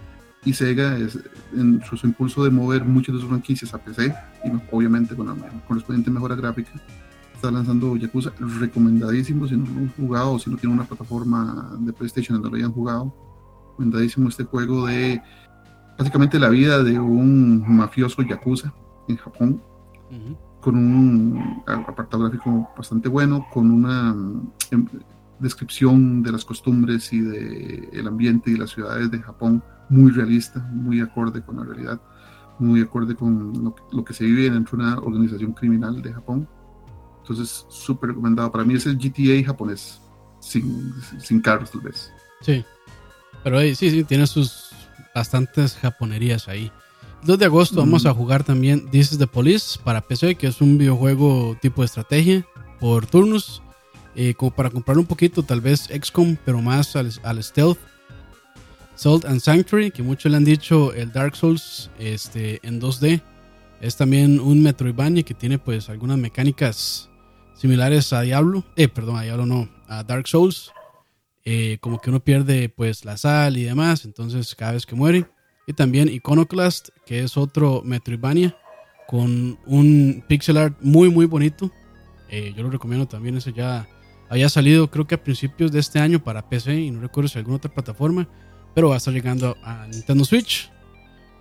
Y 0.44 0.52
Sega, 0.52 0.96
es, 0.96 1.18
en 1.56 1.82
su, 1.88 1.96
su 1.96 2.06
impulso 2.06 2.44
de 2.44 2.50
mover 2.50 2.84
muchas 2.84 3.14
de 3.16 3.20
sus 3.20 3.28
franquicias 3.28 3.74
a 3.74 3.78
PC, 3.78 4.14
y 4.44 4.50
obviamente 4.70 5.16
con 5.16 5.26
la 5.26 5.34
correspondiente 5.66 6.08
mejora 6.10 6.36
gráfica, 6.36 6.70
está 7.46 7.56
lanzando 7.56 7.96
Yakuza 7.96 8.32
recomendadísimo. 8.60 9.46
Si 9.46 9.56
no 9.56 9.64
lo 9.64 9.70
han 9.80 9.92
jugado 9.96 10.32
o 10.32 10.38
si 10.38 10.50
no 10.50 10.56
tienen 10.56 10.78
una 10.78 10.86
plataforma 10.86 11.76
de 11.80 11.92
PlayStation 11.92 12.36
donde 12.40 12.50
lo 12.50 12.56
hayan 12.56 12.72
jugado, 12.72 13.14
recomendadísimo 13.70 14.28
este 14.28 14.44
juego 14.44 14.86
de 14.86 15.22
básicamente 15.98 16.38
la 16.38 16.48
vida 16.48 16.82
de 16.82 16.98
un 16.98 17.64
mafioso 17.76 18.22
Yakuza 18.22 18.72
en 19.08 19.16
Japón 19.16 19.62
Ujú. 20.10 20.36
con 20.60 20.76
un 20.76 21.62
apartado 21.66 22.24
gráfico 22.24 22.68
bastante 22.76 23.08
bueno, 23.08 23.46
con 23.52 23.70
una 23.70 24.14
em- 24.70 24.86
descripción 25.38 26.22
de 26.22 26.32
las 26.32 26.44
costumbres 26.44 27.12
y 27.12 27.20
de 27.20 27.90
el 27.92 28.08
ambiente 28.08 28.50
y 28.50 28.56
las 28.56 28.70
ciudades 28.70 29.10
de 29.10 29.18
Japón 29.20 29.62
muy 29.90 30.10
realista, 30.10 30.60
muy 30.72 31.00
acorde 31.00 31.42
con 31.42 31.56
la 31.58 31.64
realidad, 31.64 32.00
muy 32.58 32.80
acorde 32.80 33.14
con 33.14 33.52
lo, 33.62 33.74
que- 33.74 33.82
lo 33.92 34.04
que 34.04 34.14
se 34.14 34.24
vive 34.24 34.50
dentro 34.50 34.76
de 34.78 34.84
una 34.84 34.98
organización 34.98 35.52
criminal 35.52 36.00
de 36.02 36.12
Japón. 36.12 36.48
Entonces, 37.28 37.66
súper 37.68 38.10
recomendado. 38.10 38.52
Para 38.52 38.64
mí 38.64 38.74
es 38.74 38.86
el 38.86 38.96
GTA 38.96 39.44
japonés, 39.44 40.00
sin, 40.40 40.92
sin 41.20 41.40
carros 41.40 41.70
tal 41.72 41.80
vez. 41.80 42.12
Sí. 42.40 42.64
Pero 43.42 43.60
eh, 43.60 43.74
sí, 43.74 43.90
sí, 43.90 44.04
tiene 44.04 44.26
sus 44.28 44.70
bastantes 45.14 45.74
japonerías 45.76 46.46
ahí. 46.46 46.70
El 47.22 47.26
2 47.28 47.38
de 47.38 47.44
agosto 47.46 47.76
vamos 47.80 48.04
Mm. 48.04 48.08
a 48.08 48.14
jugar 48.14 48.44
también 48.44 48.88
This 48.90 49.12
is 49.12 49.18
the 49.18 49.26
Police 49.26 49.78
para 49.82 50.00
PC, 50.02 50.36
que 50.36 50.46
es 50.46 50.60
un 50.60 50.78
videojuego 50.78 51.56
tipo 51.60 51.82
de 51.82 51.86
estrategia 51.86 52.46
por 52.78 53.06
turnos. 53.06 53.62
eh, 54.18 54.32
como 54.34 54.50
para 54.50 54.70
comprar 54.70 54.96
un 54.96 55.04
poquito, 55.04 55.42
tal 55.42 55.60
vez 55.60 55.90
XCOM, 55.92 56.36
pero 56.42 56.62
más 56.62 56.96
al, 56.96 57.12
al 57.22 57.42
stealth. 57.44 57.76
Salt 58.94 59.26
and 59.26 59.40
Sanctuary, 59.40 59.90
que 59.90 60.02
muchos 60.02 60.30
le 60.30 60.38
han 60.38 60.44
dicho 60.44 60.94
el 60.94 61.12
Dark 61.12 61.36
Souls 61.36 61.90
este, 61.98 62.60
en 62.66 62.80
2D. 62.80 63.20
Es 63.82 63.96
también 63.96 64.40
un 64.40 64.62
Metroidvania 64.62 65.22
que 65.22 65.34
tiene 65.34 65.58
pues 65.58 65.90
algunas 65.90 66.16
mecánicas 66.16 67.10
similares 67.56 68.12
a 68.12 68.22
Diablo. 68.22 68.64
Eh, 68.76 68.88
perdón, 68.88 69.16
a 69.16 69.22
Diablo 69.22 69.46
no, 69.46 69.68
a 69.88 70.04
Dark 70.04 70.28
Souls. 70.28 70.72
Eh, 71.44 71.78
como 71.80 72.00
que 72.00 72.10
uno 72.10 72.20
pierde 72.20 72.68
pues 72.68 73.04
la 73.04 73.16
sal 73.16 73.56
y 73.56 73.62
demás, 73.62 74.04
entonces 74.04 74.54
cada 74.54 74.72
vez 74.72 74.84
que 74.84 74.96
muere. 74.96 75.26
Y 75.66 75.72
también 75.72 76.08
Iconoclast, 76.08 76.88
que 77.04 77.20
es 77.20 77.36
otro 77.36 77.82
Metroidvania 77.84 78.56
con 79.06 79.58
un 79.66 80.24
pixel 80.26 80.56
art 80.56 80.76
muy 80.80 81.08
muy 81.08 81.26
bonito. 81.26 81.70
Eh, 82.28 82.52
yo 82.56 82.64
lo 82.64 82.70
recomiendo 82.70 83.06
también, 83.06 83.36
ese 83.36 83.52
ya 83.52 83.88
había 84.28 84.48
salido 84.48 84.90
creo 84.90 85.06
que 85.06 85.14
a 85.14 85.22
principios 85.22 85.70
de 85.70 85.78
este 85.78 86.00
año 86.00 86.22
para 86.22 86.48
PC 86.48 86.74
y 86.74 86.90
no 86.90 87.00
recuerdo 87.00 87.28
si 87.28 87.38
alguna 87.38 87.58
otra 87.58 87.72
plataforma, 87.72 88.28
pero 88.74 88.88
va 88.88 88.94
a 88.94 88.98
estar 88.98 89.14
llegando 89.14 89.56
a 89.62 89.86
Nintendo 89.86 90.24
Switch. 90.24 90.70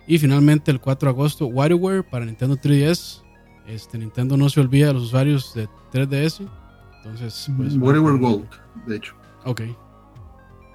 Y 0.06 0.18
finalmente 0.18 0.70
el 0.70 0.80
4 0.80 1.08
de 1.08 1.10
agosto 1.10 1.46
WarioWare 1.46 2.04
para 2.04 2.24
Nintendo 2.24 2.56
3DS. 2.56 3.25
Este 3.66 3.98
Nintendo 3.98 4.36
no 4.36 4.48
se 4.48 4.60
olvida 4.60 4.88
de 4.88 4.94
los 4.94 5.04
usuarios 5.04 5.52
de 5.54 5.68
3DS. 5.92 6.46
Entonces, 6.98 7.50
pues 7.56 7.76
WarioWare 7.76 8.18
Gold, 8.18 8.46
de 8.86 8.96
hecho. 8.96 9.14
Ok. 9.44 9.62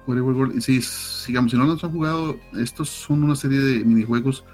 WarioWare 0.06 0.36
Gold, 0.36 0.60
sí, 0.60 0.80
sigamos, 0.82 1.50
si 1.50 1.56
no 1.56 1.64
los 1.64 1.82
han 1.82 1.92
jugado, 1.92 2.36
estos 2.54 2.88
son 2.88 3.22
una 3.22 3.36
serie 3.36 3.60
de 3.60 3.84
minijuegos 3.84 4.44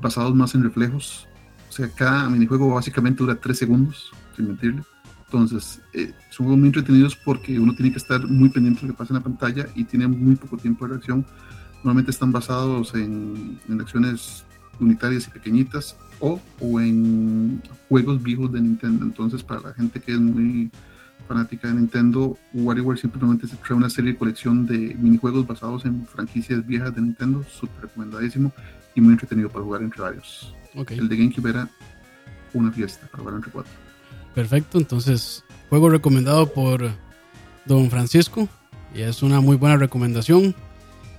basados 0.00 0.34
más 0.34 0.54
en 0.54 0.64
reflejos. 0.64 1.28
O 1.68 1.72
sea, 1.72 1.88
cada 1.88 2.28
minijuego 2.28 2.74
básicamente 2.74 3.22
dura 3.22 3.34
3 3.36 3.58
segundos, 3.58 4.12
sin 4.36 4.48
mentirle. 4.48 4.82
Entonces, 5.26 5.80
eh, 5.92 6.12
son 6.30 6.46
muy 6.46 6.68
entretenidos 6.68 7.16
porque 7.16 7.58
uno 7.58 7.74
tiene 7.74 7.90
que 7.90 7.98
estar 7.98 8.24
muy 8.26 8.48
pendiente 8.48 8.82
de 8.82 8.88
lo 8.88 8.92
que 8.92 8.98
pasa 8.98 9.12
en 9.12 9.18
la 9.18 9.24
pantalla 9.24 9.68
y 9.74 9.84
tiene 9.84 10.06
muy 10.06 10.36
poco 10.36 10.56
tiempo 10.56 10.86
de 10.86 10.94
reacción. 10.94 11.26
Normalmente 11.76 12.12
están 12.12 12.30
basados 12.30 12.94
en, 12.94 13.60
en 13.68 13.80
acciones 13.80 14.44
unitarias 14.78 15.26
y 15.26 15.30
pequeñitas 15.30 15.96
o, 16.24 16.40
o 16.60 16.80
en 16.80 17.62
juegos 17.88 18.22
viejos 18.22 18.50
de 18.50 18.60
Nintendo. 18.62 19.04
Entonces, 19.04 19.42
para 19.42 19.60
la 19.60 19.74
gente 19.74 20.00
que 20.00 20.12
es 20.12 20.18
muy 20.18 20.70
fanática 21.28 21.68
de 21.68 21.74
Nintendo, 21.74 22.38
WarioWare 22.54 22.98
simplemente 22.98 23.46
se 23.46 23.56
trae 23.56 23.76
una 23.76 23.90
serie 23.90 24.12
de 24.12 24.18
colección 24.18 24.66
de 24.66 24.94
minijuegos 24.94 25.46
basados 25.46 25.84
en 25.84 26.06
franquicias 26.06 26.66
viejas 26.66 26.94
de 26.94 27.02
Nintendo, 27.02 27.44
súper 27.44 27.82
recomendadísimo 27.82 28.52
y 28.94 29.00
muy 29.00 29.12
entretenido 29.12 29.50
para 29.50 29.64
jugar 29.64 29.82
entre 29.82 30.00
varios. 30.00 30.54
El 30.88 31.08
de 31.08 31.16
GameCube 31.16 31.50
era 31.50 31.68
una 32.54 32.72
fiesta 32.72 33.06
para 33.06 33.22
jugar 33.22 33.36
entre 33.36 33.52
cuatro. 33.52 33.72
Perfecto, 34.34 34.78
entonces 34.78 35.44
juego 35.68 35.90
recomendado 35.90 36.52
por 36.52 36.90
Don 37.66 37.90
Francisco 37.90 38.48
y 38.94 39.02
es 39.02 39.22
una 39.22 39.40
muy 39.40 39.56
buena 39.56 39.76
recomendación. 39.76 40.54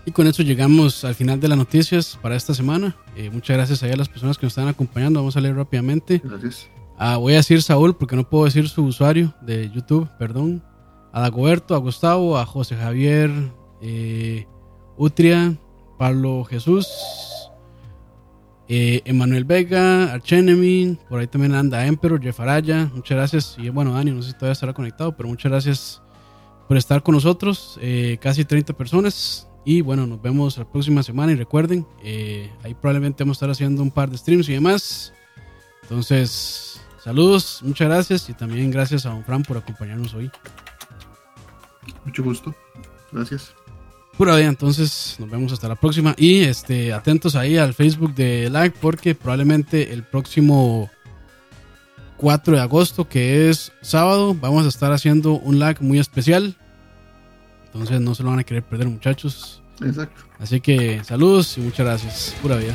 Y 0.06 0.12
con 0.12 0.28
eso 0.28 0.44
llegamos 0.44 1.04
al 1.04 1.16
final 1.16 1.40
de 1.40 1.48
las 1.48 1.58
noticias 1.58 2.20
para 2.22 2.36
esta 2.36 2.54
semana. 2.54 2.96
Eh, 3.16 3.30
muchas 3.32 3.58
gracias 3.58 3.82
a 3.82 3.88
las 3.96 4.08
personas 4.08 4.38
que 4.38 4.46
nos 4.46 4.52
están 4.52 4.68
acompañando. 4.68 5.20
Vamos 5.20 5.36
a 5.36 5.42
leer 5.42 5.56
rápidamente. 5.56 6.22
Gracias. 6.24 6.70
Ah, 6.98 7.18
voy 7.18 7.34
a 7.34 7.38
decir 7.38 7.62
Saúl 7.62 7.96
porque 7.96 8.16
no 8.16 8.30
puedo 8.30 8.46
decir 8.46 8.70
su 8.70 8.84
usuario 8.86 9.34
de 9.42 9.70
YouTube, 9.72 10.08
perdón. 10.20 10.64
A 11.12 11.22
Dagoberto, 11.22 11.76
a 11.76 11.80
Gustavo, 11.80 12.38
a 12.38 12.46
José 12.46 12.76
Javier, 12.76 13.32
eh, 13.82 14.46
Utria, 14.98 15.58
Pablo 15.98 16.44
Jesús, 16.44 16.88
eh, 18.68 19.02
Emanuel 19.06 19.46
Vega, 19.46 20.14
Archenemy, 20.14 20.98
por 21.10 21.20
ahí 21.20 21.28
también 21.28 21.54
anda 21.56 21.86
Emperor, 21.86 22.22
Jeff 22.22 22.40
Araya, 22.40 22.92
muchas 22.94 23.18
gracias. 23.18 23.56
Y 23.58 23.70
bueno, 23.70 23.94
Dani, 23.94 24.12
no 24.12 24.22
sé 24.22 24.30
si 24.30 24.34
todavía 24.36 24.54
estará 24.54 24.74
conectado, 24.74 25.16
pero 25.16 25.30
muchas 25.30 25.52
gracias 25.52 26.02
por 26.68 26.78
estar 26.78 27.02
con 27.02 27.16
nosotros. 27.16 27.80
eh, 27.82 28.18
casi 28.22 28.44
30 28.46 28.74
personas. 28.74 29.48
Y 29.66 29.82
bueno, 29.82 30.06
nos 30.06 30.22
vemos 30.22 30.58
la 30.58 30.66
próxima 30.66 31.02
semana. 31.04 31.32
Y 31.32 31.36
recuerden, 31.36 31.86
eh, 32.04 32.52
ahí 32.64 32.76
probablemente 32.76 33.24
vamos 33.24 33.38
a 33.38 33.40
estar 33.40 33.50
haciendo 33.50 33.82
un 33.82 33.92
par 33.92 34.10
de 34.10 34.18
streams 34.18 34.48
y 34.48 34.54
demás. 34.54 35.12
Entonces, 35.82 36.80
saludos, 37.04 37.62
muchas 37.64 37.88
gracias. 37.88 38.30
Y 38.30 38.34
también 38.34 38.70
gracias 38.70 39.06
a 39.06 39.10
Don 39.10 39.26
Fran 39.26 39.44
por 39.44 39.58
acompañarnos 39.58 40.14
hoy. 40.14 40.30
Mucho 42.06 42.24
gusto. 42.24 42.56
Gracias. 43.12 43.54
Pura 44.18 44.38
vida, 44.38 44.48
entonces 44.48 45.18
nos 45.20 45.30
vemos 45.30 45.52
hasta 45.52 45.68
la 45.68 45.76
próxima. 45.76 46.14
Y 46.18 46.42
este, 46.42 46.94
atentos 46.94 47.36
ahí 47.36 47.58
al 47.58 47.74
Facebook 47.74 48.14
de 48.16 48.50
Lag 48.50 48.72
porque 48.80 49.14
probablemente 49.14 49.92
el 49.92 50.04
próximo 50.04 50.90
4 52.18 52.56
de 52.56 52.62
agosto, 52.62 53.10
que 53.10 53.50
es 53.50 53.72
sábado, 53.82 54.34
vamos 54.34 54.66
a 54.66 54.70
estar 54.70 54.92
haciendo 54.94 55.34
un 55.34 55.60
lag 55.60 55.82
muy 55.82 56.00
especial. 56.00 56.56
Entonces 57.76 58.00
no 58.00 58.16
se 58.16 58.24
lo 58.24 58.30
van 58.30 58.40
a 58.40 58.44
querer 58.46 58.64
perder 58.64 58.88
muchachos. 58.88 59.62
Exacto. 59.82 60.24
Así 60.40 60.62
que 60.62 61.04
saludos 61.04 61.58
y 61.58 61.62
muchas 61.62 61.86
gracias. 61.86 62.36
Pura 62.42 62.56
vida. 62.56 62.74